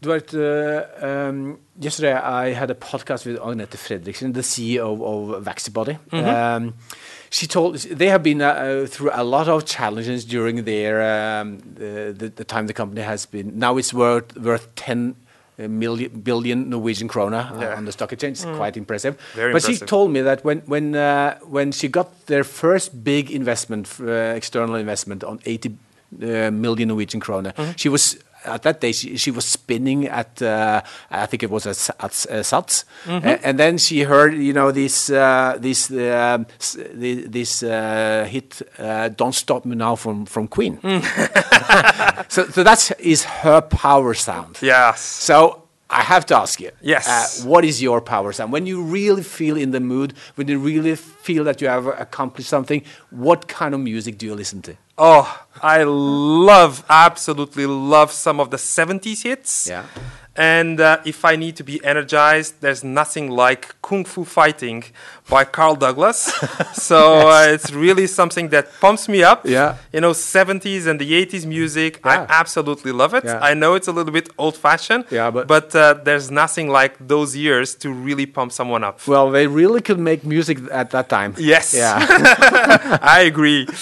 Duarte, 0.00 0.34
uh, 0.34 1.06
um, 1.06 1.58
yesterday 1.78 2.12
I 2.14 2.52
had 2.54 2.70
a 2.70 2.74
podcast 2.74 3.24
with 3.24 3.38
Agnete 3.38 3.76
Fredriksen, 3.76 4.34
the 4.34 4.40
CEO 4.40 5.00
of 5.00 5.44
Vaccibody. 5.44 5.96
Um, 6.56 6.74
she 7.30 7.46
told 7.46 7.76
they 7.76 8.08
have 8.08 8.22
been 8.22 8.42
uh, 8.42 8.86
through 8.88 9.10
a 9.12 9.22
lot 9.22 9.48
of 9.48 9.64
challenges 9.64 10.24
during 10.24 10.64
their 10.64 11.40
um, 11.40 11.58
the, 11.74 12.32
the, 12.34 12.44
time 12.44 12.66
the 12.66 12.74
company 12.74 13.02
has 13.02 13.26
been. 13.26 13.58
Now 13.58 13.76
it's 13.76 13.94
worth 13.94 14.36
worth 14.36 14.74
ten 14.74 15.14
million 15.58 16.10
billion 16.22 16.68
Norwegian 16.70 17.08
krona 17.08 17.50
uh, 17.52 17.60
Yeah. 17.60 17.76
on 17.78 17.84
the 17.84 17.92
stock 17.92 18.12
exchange. 18.12 18.32
It's 18.42 18.56
quite 18.56 18.76
impressive. 18.78 19.14
Very 19.34 19.52
but 19.52 19.62
she 19.62 19.76
told 19.86 20.10
me 20.10 20.22
that 20.22 20.44
when 20.44 20.62
when 20.66 20.94
uh, 20.94 21.38
when 21.50 21.72
she 21.72 21.88
got 21.88 22.06
their 22.26 22.44
first 22.44 23.04
big 23.04 23.30
investment, 23.30 23.88
uh, 24.00 24.36
external 24.36 24.76
investment 24.76 25.24
on 25.24 25.38
80 25.44 25.68
uh, 25.68 26.50
million 26.50 26.88
Norwegian 26.88 27.20
krona, 27.20 27.52
she 27.76 27.88
was 27.88 28.16
at 28.44 28.62
that 28.62 28.80
day 28.80 28.92
she, 28.92 29.16
she 29.16 29.30
was 29.30 29.44
spinning 29.44 30.06
at 30.06 30.40
uh, 30.42 30.80
I 31.10 31.26
think 31.26 31.42
it 31.42 31.50
was 31.50 31.66
at, 31.66 31.90
at 32.00 32.10
uh, 32.30 32.42
Sats, 32.42 32.84
A- 33.06 33.46
and 33.46 33.58
then 33.58 33.78
she 33.78 34.02
heard 34.02 34.34
you 34.34 34.52
know 34.52 34.70
this 34.72 35.10
uh, 35.10 35.56
this 35.60 35.90
um, 35.90 36.46
this 36.94 37.62
uh, 37.62 38.26
hit 38.30 38.62
uh, 38.78 39.08
"Don't 39.08 39.34
Stop 39.34 39.64
Me 39.64 39.76
Now" 39.76 39.96
from 39.96 40.26
from 40.26 40.48
Queen. 40.48 40.78
so 42.28 42.46
so 42.48 42.62
that's 42.62 42.88
her 43.42 43.60
power 43.60 44.14
sound. 44.14 44.58
Yes. 44.62 45.00
So 45.00 45.62
I 45.90 46.00
have 46.02 46.24
to 46.26 46.36
ask 46.36 46.58
you. 46.60 46.70
Yes. 46.80 47.06
Uh, 47.06 47.48
what 47.48 47.64
is 47.64 47.82
your 47.82 48.00
power 48.00 48.32
sound? 48.32 48.50
When 48.52 48.66
you 48.66 48.82
really 48.82 49.22
feel 49.22 49.56
in 49.58 49.72
the 49.72 49.80
mood, 49.80 50.14
when 50.36 50.48
you 50.48 50.58
really 50.58 50.96
feel 51.22 51.44
that 51.44 51.60
you 51.60 51.68
have 51.68 51.86
accomplished 51.86 52.48
something, 52.48 52.82
what 53.10 53.46
kind 53.48 53.74
of 53.74 53.80
music 53.80 54.18
do 54.18 54.26
you 54.26 54.34
listen 54.34 54.60
to? 54.62 54.76
Oh, 54.98 55.26
I 55.62 55.84
love, 55.84 56.84
absolutely 56.88 57.66
love 57.66 58.10
some 58.12 58.40
of 58.40 58.50
the 58.50 58.56
70s 58.58 59.22
hits. 59.22 59.66
Yeah. 59.68 59.84
And 60.34 60.80
uh, 60.80 60.96
if 61.04 61.26
I 61.26 61.36
need 61.36 61.56
to 61.56 61.64
be 61.64 61.76
energized, 61.84 62.62
there's 62.62 62.82
nothing 62.82 63.30
like 63.30 63.74
Kung 63.82 64.02
Fu 64.06 64.24
Fighting 64.24 64.82
by 65.28 65.44
Carl 65.44 65.76
Douglas. 65.76 66.18
so 66.72 67.28
uh, 67.28 67.48
it's 67.54 67.70
really 67.70 68.06
something 68.06 68.48
that 68.48 68.66
pumps 68.80 69.08
me 69.10 69.22
up. 69.22 69.44
Yeah. 69.44 69.76
You 69.92 70.00
know, 70.00 70.12
70s 70.12 70.86
and 70.86 70.98
the 70.98 71.10
80s 71.26 71.44
music, 71.44 72.00
Yeah. 72.02 72.12
I 72.12 72.26
absolutely 72.40 72.92
love 72.92 73.12
it. 73.12 73.24
Yeah. 73.24 73.40
I 73.42 73.52
know 73.52 73.74
it's 73.74 73.88
a 73.88 73.92
little 73.92 74.12
bit 74.12 74.30
old 74.38 74.56
fashioned, 74.56 75.04
Yeah, 75.10 75.30
but- 75.30 75.46
but 75.48 75.76
uh, 75.76 76.00
there's 76.02 76.30
nothing 76.30 76.70
like 76.70 76.94
those 77.06 77.36
years 77.36 77.74
to 77.82 77.92
really 77.92 78.24
pump 78.24 78.52
someone 78.52 78.82
up. 78.84 79.06
Well, 79.06 79.30
they 79.30 79.46
really 79.46 79.82
could 79.82 79.98
make 79.98 80.24
music 80.24 80.58
at 80.70 80.88
that 80.92 81.10
time. 81.12 81.34
Yes. 81.38 81.74
Yeah. 81.74 82.98
I 83.18 83.20
agree. 83.32 83.66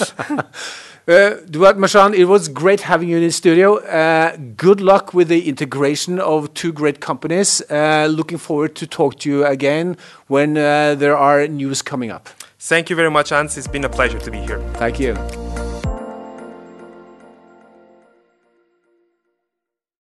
Uh, 1.08 1.40
Duarte 1.50 1.78
Marchand, 1.80 2.14
it 2.14 2.26
was 2.26 2.46
great 2.48 2.82
having 2.82 3.08
you 3.08 3.16
in 3.16 3.22
the 3.24 3.32
studio. 3.32 3.78
Uh, 3.78 4.36
good 4.56 4.80
luck 4.80 5.12
with 5.12 5.26
the 5.26 5.48
integration 5.48 6.20
of 6.20 6.52
two 6.54 6.72
great 6.72 7.00
companies. 7.00 7.62
Uh, 7.68 8.06
looking 8.08 8.38
forward 8.38 8.76
to 8.76 8.86
talk 8.86 9.18
to 9.18 9.28
you 9.28 9.44
again 9.44 9.96
when 10.28 10.56
uh, 10.56 10.94
there 10.94 11.16
are 11.16 11.48
news 11.48 11.82
coming 11.82 12.12
up. 12.12 12.28
Thank 12.60 12.90
you 12.90 12.96
very 12.96 13.10
much, 13.10 13.30
Hans. 13.30 13.56
It's 13.56 13.66
been 13.66 13.84
a 13.84 13.88
pleasure 13.88 14.20
to 14.20 14.30
be 14.30 14.38
here. 14.38 14.60
Thank 14.74 15.00
you. 15.00 15.16